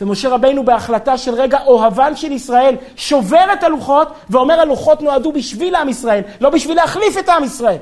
[0.00, 5.74] ומשה רבינו בהחלטה של רגע אוהבן של ישראל, שובר את הלוחות ואומר הלוחות נועדו בשביל
[5.74, 7.76] עם ישראל, לא בשביל להחליף את עם ישראל.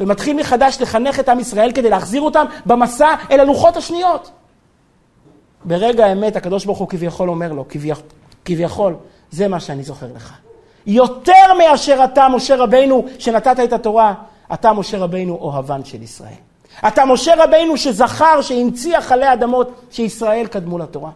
[0.00, 4.30] ומתחיל מחדש לחנך את עם ישראל כדי להחזיר אותם במסע אל הלוחות השניות.
[5.64, 8.04] ברגע האמת הקדוש ברוך הוא כביכול אומר לו, כביכול,
[8.44, 8.94] כביכול,
[9.30, 10.32] זה מה שאני זוכר לך.
[10.86, 14.14] יותר מאשר אתה, משה רבינו, שנתת את התורה,
[14.52, 16.32] אתה, משה רבינו, אוהבן של ישראל.
[16.86, 21.10] אתה, משה רבינו, שזכר, שהנציח עלי אדמות, שישראל קדמו לתורה.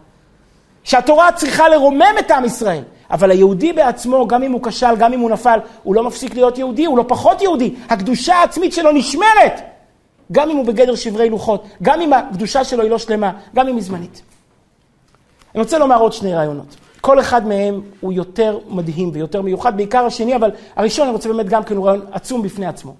[0.84, 2.82] שהתורה צריכה לרומם את עם ישראל.
[3.10, 6.58] אבל היהודי בעצמו, גם אם הוא כשל, גם אם הוא נפל, הוא לא מפסיק להיות
[6.58, 7.74] יהודי, הוא לא פחות יהודי.
[7.88, 9.60] הקדושה העצמית שלו נשמרת,
[10.32, 13.74] גם אם הוא בגדר שברי לוחות, גם אם הקדושה שלו היא לא שלמה, גם אם
[13.74, 14.22] היא זמנית.
[15.54, 16.76] אני רוצה לומר עוד שני רעיונות.
[17.00, 21.48] כל אחד מהם הוא יותר מדהים ויותר מיוחד, בעיקר השני, אבל הראשון אני רוצה באמת
[21.48, 22.94] גם כן הוא רעיון עצום בפני עצמו.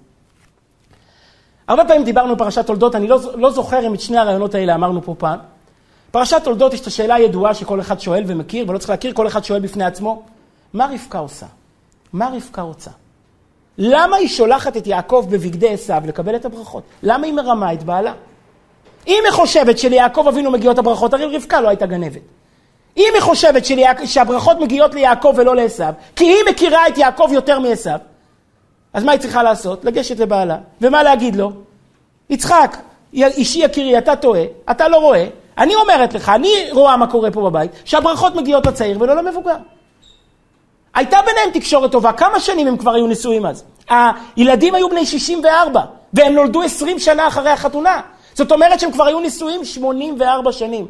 [1.67, 5.01] הרבה פעמים דיברנו בפרשת תולדות, אני לא, לא זוכר אם את שני הרעיונות האלה אמרנו
[5.01, 5.39] פה פעם.
[6.17, 9.43] פרשת תולדות יש את השאלה הידועה שכל אחד שואל ומכיר, ולא צריך להכיר, כל אחד
[9.43, 10.21] שואל בפני עצמו,
[10.73, 11.45] מה רבקה עושה?
[12.13, 12.91] מה רבקה רוצה?
[13.77, 16.83] למה היא שולחת את יעקב בבגדי עשיו לקבל את הברכות?
[17.03, 18.13] למה היא מרמה את בעלה?
[19.07, 22.21] אם היא חושבת שליעקב אבינו מגיעות הברכות, הרי רבקה לא הייתה גנבת.
[22.97, 24.05] אם היא חושבת שליעק...
[24.05, 27.99] שהברכות מגיעות ליעקב ולא לעשיו, כי היא מכירה את יעקב יותר מעשיו,
[28.93, 29.85] אז מה היא צריכה לעשות?
[29.85, 30.57] לגשת לבעלה.
[30.81, 31.51] ומה להגיד לו?
[32.29, 32.77] יצחק,
[33.13, 35.27] אישי יקירי, אתה טועה, אתה לא רואה,
[35.57, 39.55] אני אומרת לך, אני רואה מה קורה פה בבית, שהברכות מגיעות לצעיר ולא למבוגר.
[40.95, 43.63] הייתה ביניהם תקשורת טובה, כמה שנים הם כבר היו נשואים אז?
[43.89, 45.81] הילדים היו בני 64,
[46.13, 48.01] והם נולדו 20 שנה אחרי החתונה.
[48.33, 50.87] זאת אומרת שהם כבר היו נשואים 84 שנים.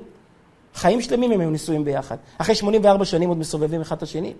[0.75, 2.15] חיים שלמים הם היו נשואים ביחד.
[2.37, 4.33] אחרי 84 שנים עוד מסובבים אחד את השני.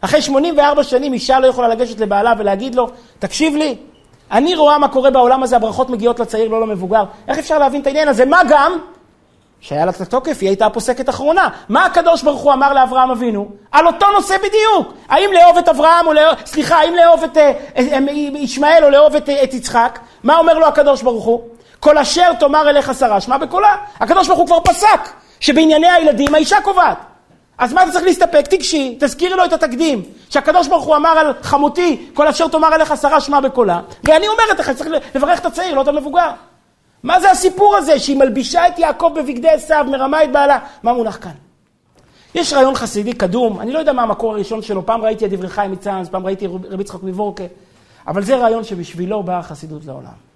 [0.00, 3.76] אחרי 84 שנים אישה לא יכולה לגשת לבעלה ולהגיד לו, תקשיב לי,
[4.30, 7.04] אני רואה מה קורה בעולם הזה, הברכות מגיעות לצעיר, לא למבוגר.
[7.28, 8.24] איך אפשר להבין את העניין הזה?
[8.24, 8.78] מה גם
[9.62, 11.48] שהיה לה את התוקף, היא הייתה הפוסקת אחרונה.
[11.68, 13.48] מה הקדוש ברוך הוא אמר לאברהם אבינו?
[13.72, 14.94] על אותו נושא בדיוק.
[15.08, 17.98] האם לאהוב את אברהם, או לאהוב, סליחה, האם לאהוב את אה, אה,
[18.34, 19.98] ישמעאל או לאהוב את, אה, את יצחק?
[20.22, 21.40] מה אומר לו הקדוש ברוך הוא?
[21.80, 23.76] כל אשר תאמר אליך שרה, שמע בקולה.
[24.00, 25.00] הקדוש ברוך הוא כבר פסק
[25.40, 26.98] שבענייני הילדים האישה קובעת.
[27.58, 28.46] אז מה אתה צריך להסתפק?
[28.46, 32.94] תיגשי, תזכירי לו את התקדים, שהקדוש ברוך הוא אמר על חמותי, כל אשר תאמר אליך
[33.00, 36.30] שרה שמע בקולה, ואני אומרת לך, צריך לברך את הצעיר, לא את המבוגר.
[37.02, 40.58] מה זה הסיפור הזה שהיא מלבישה את יעקב בבגדי עשיו, מרמה את בעלה?
[40.82, 41.32] מה מונח כאן?
[42.34, 45.48] יש רעיון חסידי קדום, אני לא יודע מה המקור הראשון שלו, פעם ראיתי את דברי
[45.48, 47.44] חיים מצאנז, פעם ראיתי רבי יצחק מבורקה,
[48.06, 50.32] אבל זה רעיון שבשבילו באה החסידות לעולם.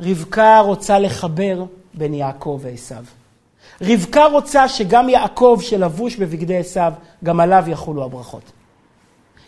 [0.00, 3.04] רבקה רוצה לחבר בין יעקב ועשיו.
[3.82, 6.92] רבקה רוצה שגם יעקב שלבוש בבגדי עשיו,
[7.24, 8.42] גם עליו יחולו הברכות.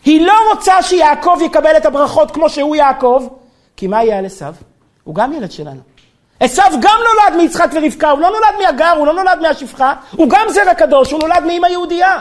[0.05, 3.27] היא לא רוצה שיעקב יקבל את הברכות כמו שהוא יעקב,
[3.77, 4.53] כי מה יהיה על עשיו?
[5.09, 5.79] הוא גם ילד שלנו.
[6.39, 10.45] עשו גם נולד מיצחק ורבקה, הוא לא נולד מהגר, הוא לא נולד מהשפחה, הוא גם
[10.49, 12.17] זרע קדוש, הוא נולד מאמא יהודייה.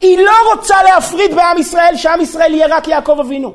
[0.00, 3.54] היא לא רוצה להפריד בעם ישראל, שעם ישראל יהיה רק יעקב אבינו.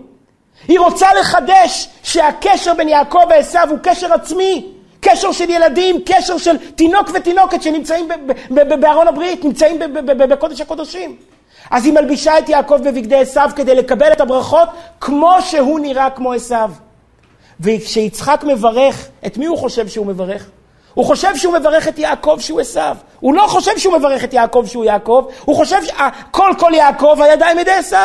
[0.67, 4.65] היא רוצה לחדש שהקשר בין יעקב ועשו הוא קשר עצמי,
[5.01, 8.07] קשר של ילדים, קשר של תינוק ותינוקת שנמצאים
[8.79, 11.15] בארון הברית, נמצאים בקודש הקודשים.
[11.71, 14.69] אז היא מלבישה את יעקב בבגדי עשו כדי לקבל את הברכות
[14.99, 16.84] כמו שהוא נראה כמו עשו.
[17.59, 20.49] וכשיצחק מברך, את מי הוא חושב שהוא מברך?
[20.93, 22.79] הוא חושב שהוא מברך את יעקב שהוא עשו.
[23.19, 27.59] הוא לא חושב שהוא מברך את יעקב שהוא יעקב, הוא חושב שכל כל יעקב הידיים
[27.59, 27.95] ידי עשו.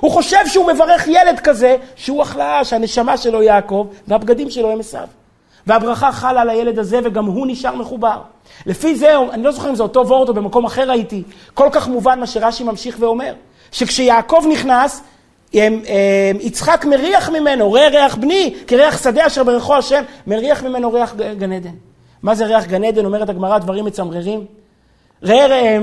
[0.00, 4.98] הוא חושב שהוא מברך ילד כזה שהוא החלאה, שהנשמה שלו יעקב והבגדים שלו הם עשו.
[5.66, 8.20] והברכה חלה על הילד הזה וגם הוא נשאר מחובר.
[8.66, 11.22] לפי זה, אני לא זוכר אם זה אותו וורד או במקום אחר הייתי,
[11.54, 13.34] כל כך מובן מה שרש"י ממשיך ואומר,
[13.72, 15.02] שכשיעקב נכנס,
[16.40, 21.52] יצחק מריח ממנו, ראה ריח בני, כריח שדה אשר ברכו השם, מריח ממנו ריח גן
[21.52, 21.74] עדן.
[22.22, 23.04] מה זה ריח גן עדן?
[23.04, 24.44] אומרת הגמרא דברים מצמררים.
[25.22, 25.78] ראה, ראה,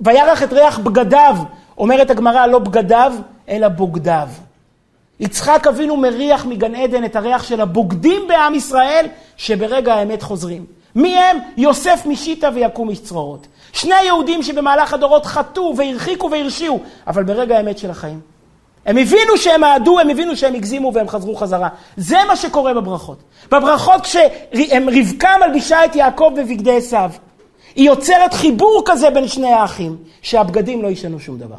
[0.00, 1.36] וירח את ריח בגדיו,
[1.78, 3.12] אומרת הגמרא לא בגדיו,
[3.48, 4.28] אלא בוגדיו.
[5.20, 9.06] יצחק אבינו מריח מגן עדן את הריח של הבוגדים בעם ישראל,
[9.36, 10.64] שברגע האמת חוזרים.
[10.94, 11.38] מי הם?
[11.56, 13.46] יוסף משיטה ויקום איש צרורות.
[13.72, 18.33] שני יהודים שבמהלך הדורות חטאו והרחיקו והרשיעו, אבל ברגע האמת של החיים.
[18.86, 21.68] הם הבינו שהם אהדו, הם הבינו שהם הגזימו והם חזרו חזרה.
[21.96, 23.18] זה מה שקורה בברכות.
[23.50, 27.10] בברכות כשרבקה מלבישה את יעקב בבגדי עשיו,
[27.76, 31.56] היא יוצרת חיבור כזה בין שני האחים, שהבגדים לא ישנו שום דבר.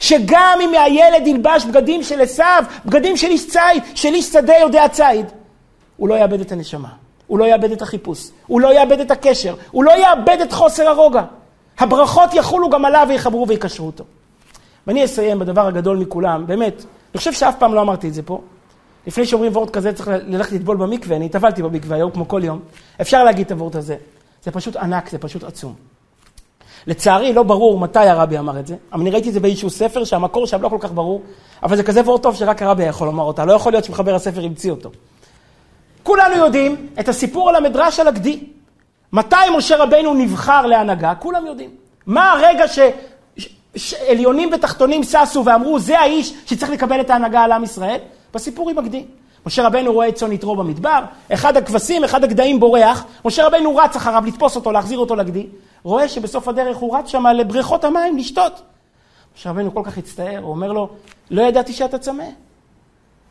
[0.00, 4.88] שגם אם הילד ילבש בגדים של עשיו, בגדים של איש ציד, של איש שדה יודע
[4.88, 5.26] ציד,
[5.96, 6.88] הוא לא יאבד את הנשמה,
[7.26, 10.88] הוא לא יאבד את החיפוש, הוא לא יאבד את הקשר, הוא לא יאבד את חוסר
[10.88, 11.22] הרוגע.
[11.78, 14.04] הברכות יחולו גם עליו ויחברו ויקשרו אותו.
[14.88, 18.40] ואני אסיים בדבר הגדול מכולם, באמת, אני חושב שאף פעם לא אמרתי את זה פה.
[19.06, 22.60] לפני שאומרים וורט כזה צריך ללכת לטבול במקווה, אני טבלתי במקווה היום כמו כל יום.
[23.00, 23.96] אפשר להגיד את הוורט הזה.
[24.42, 25.74] זה פשוט ענק, זה פשוט עצום.
[26.86, 30.04] לצערי לא ברור מתי הרבי אמר את זה, אבל אני ראיתי את זה באיזשהו ספר
[30.04, 31.22] שהמקור שם לא כל כך ברור,
[31.62, 34.44] אבל זה כזה וורט טוב שרק הרבי יכול לומר אותה, לא יכול להיות שמחבר הספר
[34.44, 34.90] המציא אותו.
[36.02, 38.44] כולנו יודעים את הסיפור על המדרש על הגדי.
[39.12, 41.14] מתי משה רבנו נבחר להנהגה?
[41.14, 41.70] כולם יודעים.
[42.06, 42.78] מה הרגע ש...
[44.08, 47.98] עליונים ותחתונים ששו ואמרו, זה האיש שצריך לקבל את ההנהגה על עם ישראל?
[48.34, 49.04] בסיפור עם הגדי.
[49.46, 51.02] משה רבנו רואה צאן יתרו במדבר,
[51.32, 55.46] אחד הכבשים, אחד הגדיים בורח, משה רבנו רץ אחריו לתפוס אותו, להחזיר אותו לגדי,
[55.82, 58.62] רואה שבסוף הדרך הוא רץ שם לבריכות המים לשתות.
[59.36, 60.88] משה רבנו כל כך הצטער, הוא אומר לו,
[61.30, 62.24] לא ידעתי שאתה צמא.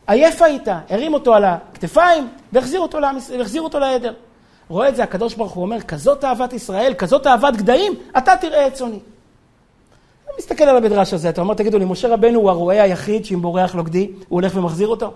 [0.08, 4.14] עייף היית, הרים אותו על הכתפיים והחזיר אותו, לעמס, אותו לעדר.
[4.70, 8.68] רואה את זה הקדוש ברוך הוא אומר, כזאת אהבת ישראל, כזאת אהבת גדיים, אתה תראה
[8.68, 9.00] את צאני.
[10.38, 13.76] מסתכל על המדרש הזה, אתה אומר, תגידו לי, משה רבנו הוא הרועה היחיד שאם בורח
[13.76, 15.12] לו גדי, הוא הולך ומחזיר אותו?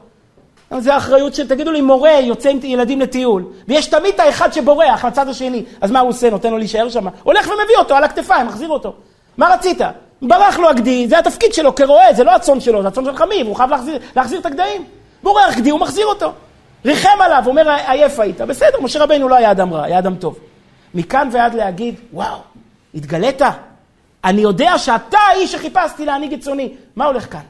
[0.77, 5.27] זה האחריות של, תגידו לי, מורה יוצא עם ילדים לטיול, ויש תמיד האחד שבורח לצד
[5.27, 6.29] השני, אז מה הוא עושה?
[6.29, 7.07] נותן לו להישאר שם?
[7.23, 8.93] הולך ומביא אותו על הכתפיים, מחזיר אותו.
[9.37, 9.81] מה רצית?
[10.21, 13.47] ברח לו הגדי, זה התפקיד שלו כרועה, זה לא הצאן שלו, זה הצאן של חמיב,
[13.47, 14.83] הוא חייב להחזיר, להחזיר את הגדיים.
[15.23, 16.31] בורח גדי, הוא מחזיר אותו.
[16.85, 18.41] ריחם עליו, אומר, עייף היית.
[18.41, 20.39] בסדר, משה רבינו לא היה אדם רע, היה אדם טוב.
[20.93, 22.37] מכאן ועד להגיד, וואו,
[22.95, 23.41] התגלית?
[24.23, 26.73] אני יודע שאתה האיש שחיפשתי להנהיג את צאני.
[26.95, 27.41] מה הולך כאן?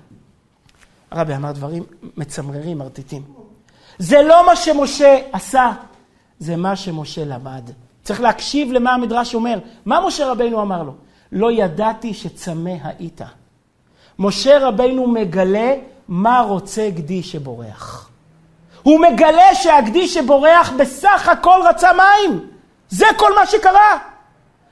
[1.11, 1.83] הרבי אמר דברים
[2.17, 3.21] מצמררים, מרטיטים.
[3.97, 5.71] זה לא מה שמשה עשה,
[6.39, 7.69] זה מה שמשה למד.
[8.03, 9.59] צריך להקשיב למה המדרש אומר.
[9.85, 10.93] מה משה רבינו אמר לו?
[11.31, 13.21] לא ידעתי שצמא היית.
[14.19, 15.73] משה רבינו מגלה
[16.07, 18.09] מה רוצה גדי שבורח.
[18.83, 22.47] הוא מגלה שהגדי שבורח בסך הכל רצה מים.
[22.89, 24.10] זה כל מה שקרה.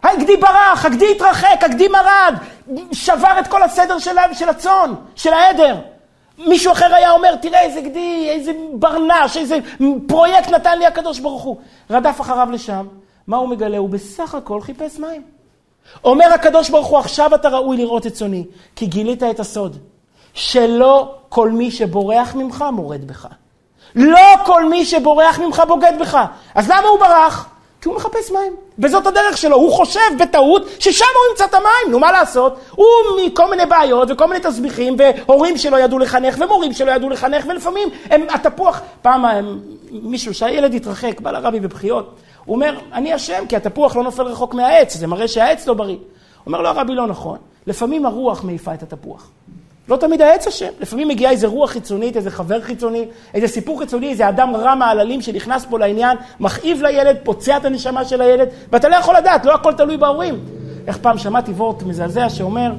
[0.03, 2.35] הגדי ברח, הגדי התרחק, הגדי מרד,
[2.91, 5.75] שבר את כל הסדר של, של הצאן, של העדר.
[6.37, 9.57] מישהו אחר היה אומר, תראה איזה גדי, איזה ברנש, איזה
[10.07, 11.57] פרויקט נתן לי הקדוש ברוך הוא.
[11.89, 12.87] רדף אחריו לשם,
[13.27, 13.77] מה הוא מגלה?
[13.77, 15.23] הוא בסך הכל חיפש מים.
[16.03, 18.45] אומר הקדוש ברוך הוא, עכשיו אתה ראוי לראות את צוני,
[18.75, 19.77] כי גילית את הסוד,
[20.33, 23.27] שלא כל מי שבורח ממך מורד בך.
[23.95, 26.17] לא כל מי שבורח ממך בוגד בך.
[26.55, 27.49] אז למה הוא ברח?
[27.81, 28.55] כי הוא מחפש מים.
[28.79, 29.55] וזאת הדרך שלו.
[29.55, 31.91] הוא חושב בטעות ששם הוא ימצא את המים.
[31.91, 32.59] נו, מה לעשות?
[32.71, 32.87] הוא
[33.25, 37.89] מכל מיני בעיות וכל מיני תסביכים, והורים שלו ידעו לחנך, ומורים שלו ידעו לחנך, ולפעמים
[38.09, 39.59] הם, התפוח, פעם הם,
[39.91, 42.15] מישהו, שהילד התרחק, בא לרבי בבכיות,
[42.45, 45.97] הוא אומר, אני אשם, כי התפוח לא נופל רחוק מהעץ, זה מראה שהעץ לא בריא.
[46.45, 49.29] אומר לו, הרבי לא נכון, לפעמים הרוח מעיפה את התפוח.
[49.89, 54.09] לא תמיד העץ אשם, לפעמים מגיעה איזה רוח חיצונית, איזה חבר חיצוני, איזה סיפור חיצוני,
[54.09, 58.89] איזה אדם רע מעללים שנכנס פה לעניין, מכאיב לילד, פוצע את הנשמה של הילד, ואתה
[58.89, 60.39] לא יכול לדעת, לא הכל תלוי בהורים.
[60.87, 62.71] איך פעם שמעתי וורט מזעזע שאומר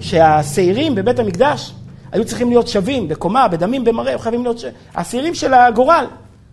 [0.00, 1.72] שהשעירים בבית המקדש
[2.12, 4.64] היו צריכים להיות שווים, בקומה, בדמים, במראה, חייבים להיות ש...
[4.94, 6.06] השעירים של הגורל.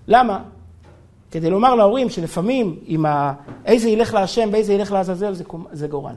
[0.07, 0.39] למה?
[1.31, 3.33] כדי לומר להורים שלפעמים, אם ה...
[3.65, 5.65] איזה ילך להשם ואיזה ילך לעזאזל, זה, קומ...
[5.71, 6.13] זה גורל.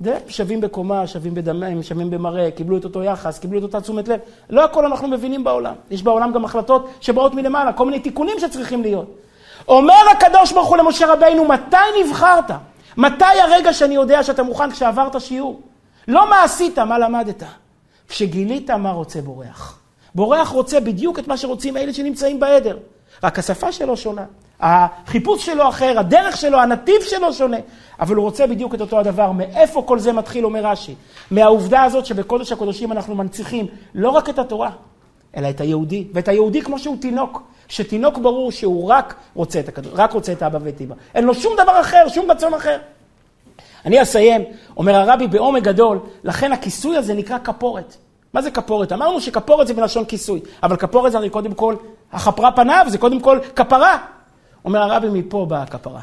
[0.00, 4.08] זה שווים בקומה, שווים בדמים, שווים במראה, קיבלו את אותו יחס, קיבלו את אותה תשומת
[4.08, 4.20] לב.
[4.50, 5.74] לא הכל אנחנו מבינים בעולם.
[5.90, 9.16] יש בעולם גם החלטות שבאות מלמעלה, כל מיני תיקונים שצריכים להיות.
[9.68, 12.50] אומר הקדוש ברוך הוא למשה רבינו, מתי נבחרת?
[12.96, 15.60] מתי הרגע שאני יודע שאתה מוכן כשעברת שיעור?
[16.08, 17.42] לא מה עשית, מה למדת.
[18.08, 19.78] כשגילית מה רוצה בורח.
[20.14, 22.78] בורח רוצה בדיוק את מה שרוצים אלה שנמצאים בעדר.
[23.22, 24.24] רק השפה שלו שונה.
[24.60, 27.56] החיפוש שלו אחר, הדרך שלו, הנתיב שלו שונה,
[28.00, 29.32] אבל הוא רוצה בדיוק את אותו הדבר.
[29.32, 30.94] מאיפה כל זה מתחיל, אומר רש"י?
[31.30, 34.70] מהעובדה הזאת שבקודש הקודשים אנחנו מנציחים לא רק את התורה,
[35.36, 36.06] אלא את היהודי.
[36.12, 37.42] ואת היהודי כמו שהוא תינוק.
[37.68, 40.94] שתינוק ברור שהוא רק רוצה את הקדוש, רק רוצה את אבא ואת אמא.
[41.14, 42.78] אין לו שום דבר אחר, שום רצון אחר.
[43.84, 44.44] אני אסיים,
[44.76, 47.96] אומר הרבי בעומק גדול, לכן הכיסוי הזה נקרא כפורת.
[48.32, 48.92] מה זה כפורת?
[48.92, 51.74] אמרנו שכפורת זה בלשון כיסוי, אבל כפורת זה הרי קודם כל,
[52.12, 53.98] החפרה פניו זה קודם כל כפרה.
[54.64, 56.00] אומר הרבי מפה באה הכפרה.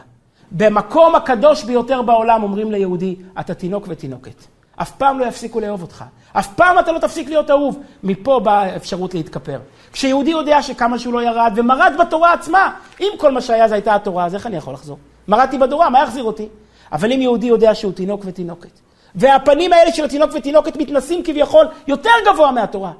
[0.52, 4.46] במקום הקדוש ביותר בעולם אומרים ליהודי, אתה תינוק ותינוקת.
[4.82, 6.04] אף פעם לא יפסיקו לאהוב אותך.
[6.34, 7.80] אף פעם אתה לא תפסיק להיות אהוב.
[8.04, 9.60] מפה באה האפשרות להתכפר.
[9.94, 13.96] כשיהודי יודע שכמה שהוא לא ירד, ומרד בתורה עצמה, אם כל מה שהיה זה הייתה
[13.96, 14.98] התורה, אז איך אני יכול לחזור?
[15.28, 16.48] מרדתי בתורה, מה יחזיר אותי?
[16.92, 18.80] אבל אם יהודי יודע שהוא תינוק ותינוקת,
[19.16, 22.92] והפנים האלה של התינוק ותינוקת מתנסים כביכול יותר גבוה מהתורה,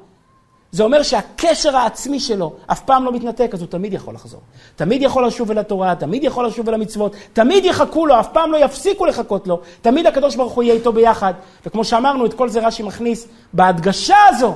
[0.72, 4.40] זה אומר שהקשר העצמי שלו אף פעם לא מתנתק, אז הוא תמיד יכול לחזור.
[4.76, 8.52] תמיד יכול לשוב אל התורה, תמיד יכול לשוב אל המצוות, תמיד יחכו לו, אף פעם
[8.52, 11.34] לא יפסיקו לחכות לו, תמיד הקדוש ברוך הוא יהיה איתו ביחד.
[11.66, 14.54] וכמו שאמרנו, את כל זה רש"י מכניס בהדגשה הזו,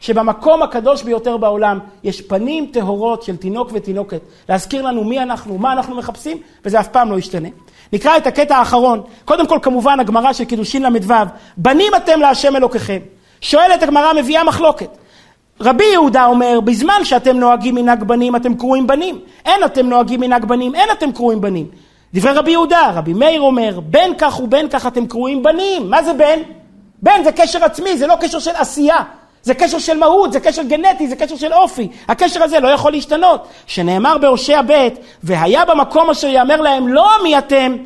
[0.00, 5.72] שבמקום הקדוש ביותר בעולם יש פנים טהורות של תינוק ותינוקת, להזכיר לנו מי אנחנו, מה
[5.72, 7.48] אנחנו מחפשים, וזה אף פעם לא ישתנה.
[7.92, 9.02] נקרא את הקטע האחרון.
[9.24, 11.14] קודם כל, כמובן, הגמרא של קידושין ל"ו,
[11.56, 12.98] בנים אתם להשם אלוקיכם.
[13.40, 14.88] שואלת הגמרא, מביאה מחלוקת.
[15.60, 19.18] רבי יהודה אומר, בזמן שאתם נוהגים מנהג בנים, אתם קרויים בנים.
[19.44, 21.66] אין אתם נוהגים מנהג בנים, אין אתם קרויים בנים.
[22.14, 25.90] דברי רבי יהודה, רבי מאיר אומר, בין כך ובין כך אתם קרויים בנים.
[25.90, 26.38] מה זה בן?
[27.02, 28.96] בן זה קשר עצמי, זה לא קשר של עשייה.
[29.42, 31.88] זה קשר של מהות, זה קשר גנטי, זה קשר של אופי.
[32.08, 33.46] הקשר הזה לא יכול להשתנות.
[33.66, 34.88] שנאמר בהושע ב',
[35.22, 37.76] והיה במקום אשר יאמר להם לא מי אתם,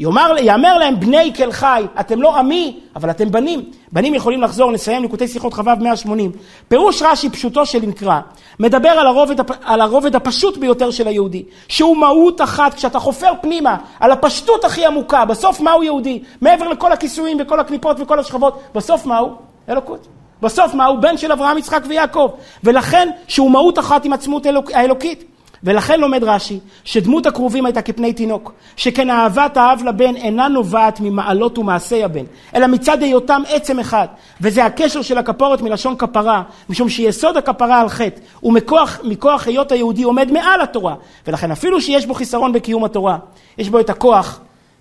[0.00, 3.64] יאמר, יאמר להם בני כל חי, אתם לא עמי, אבל אתם בנים.
[3.92, 6.32] בנים יכולים לחזור, נסיים נקודי שיחות כ"ו 180.
[6.68, 8.20] פירוש רש"י פשוטו של נקרא,
[8.60, 13.76] מדבר על הרובד, על הרובד הפשוט ביותר של היהודי, שהוא מהות אחת, כשאתה חופר פנימה,
[14.00, 16.22] על הפשטות הכי עמוקה, בסוף מהו יהודי?
[16.40, 19.28] מעבר לכל הכיסויים וכל הקליפות וכל השכבות, בסוף מהו?
[19.68, 20.08] אלוקות.
[20.42, 20.86] בסוף מה?
[20.86, 22.30] הוא בן של אברהם, יצחק ויעקב.
[22.64, 25.24] ולכן שהוא מהות אחת עם עצמות אלוק, האלוקית.
[25.64, 31.58] ולכן לומד רש"י, שדמות הקרובים הייתה כפני תינוק, שכן אהבת האב לבן אינה נובעת ממעלות
[31.58, 34.06] ומעשי הבן, אלא מצד היותם עצם אחד,
[34.40, 40.32] וזה הקשר של הכפורת מלשון כפרה, משום שיסוד הכפרה על חטא, ומכוח היות היהודי עומד
[40.32, 40.94] מעל התורה,
[41.26, 43.18] ולכן אפילו שיש בו חיסרון בקיום התורה,
[43.58, 44.40] יש בו את הכוח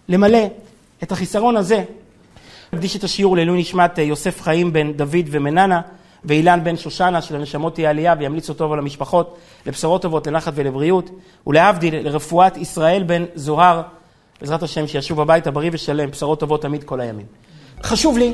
[0.09, 0.43] למלא
[1.03, 1.83] את החיסרון הזה.
[2.73, 5.81] נקדיש את השיעור לעילוי נשמת אה, יוסף חיים בן דוד ומננה
[6.25, 11.09] ואילן בן שושנה, שלנשמות תהיה עלייה וימליץ אותו על המשפחות, לבשורות טובות, לנחת ולבריאות,
[11.47, 13.81] ולהבדיל לרפואת ישראל בן זוהר,
[14.41, 17.25] בעזרת השם שישוב הביתה בריא ושלם, בשורות טובות תמיד כל הימים.
[17.83, 18.33] חשוב לי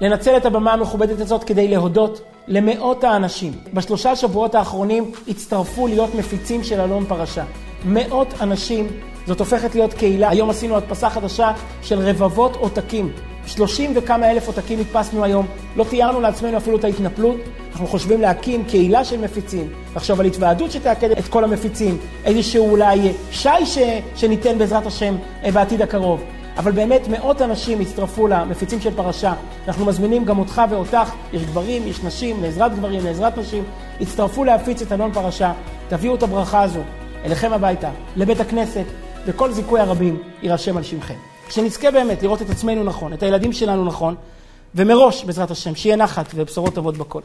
[0.00, 3.52] לנצל את הבמה המכובדת הזאת כדי להודות למאות האנשים.
[3.74, 7.44] בשלושה שבועות האחרונים הצטרפו להיות מפיצים של אלון פרשה.
[7.84, 8.88] מאות אנשים,
[9.26, 10.28] זאת הופכת להיות קהילה.
[10.28, 11.52] היום עשינו הדפסה חדשה
[11.82, 13.12] של רבבות עותקים.
[13.46, 17.36] שלושים וכמה אלף עותקים הדפסנו היום, לא תיארנו לעצמנו אפילו את ההתנפלות,
[17.72, 23.12] אנחנו חושבים להקים קהילה של מפיצים, לחשוב על התוועדות שתאקד את כל המפיצים, איזשהו אולי
[23.30, 23.78] שי ש...
[24.16, 26.22] שניתן בעזרת השם אה, בעתיד הקרוב.
[26.56, 29.32] אבל באמת מאות אנשים הצטרפו למפיצים של פרשה.
[29.68, 33.64] אנחנו מזמינים גם אותך ואותך, יש גברים, יש נשים, לעזרת גברים, לעזרת נשים,
[34.00, 35.52] הצטרפו להפיץ את אלון פרשה,
[35.88, 36.80] תביאו את הברכה הזו
[37.24, 38.84] אליכם הביתה, לבית הכנסת,
[39.26, 41.35] וכל זיכוי הרבים יירשם על שמכם.
[41.50, 44.14] שנזכה באמת לראות את עצמנו נכון, את הילדים שלנו נכון,
[44.74, 47.20] ומראש, בעזרת השם, שיהיה נחת ובשורות טובות בכל.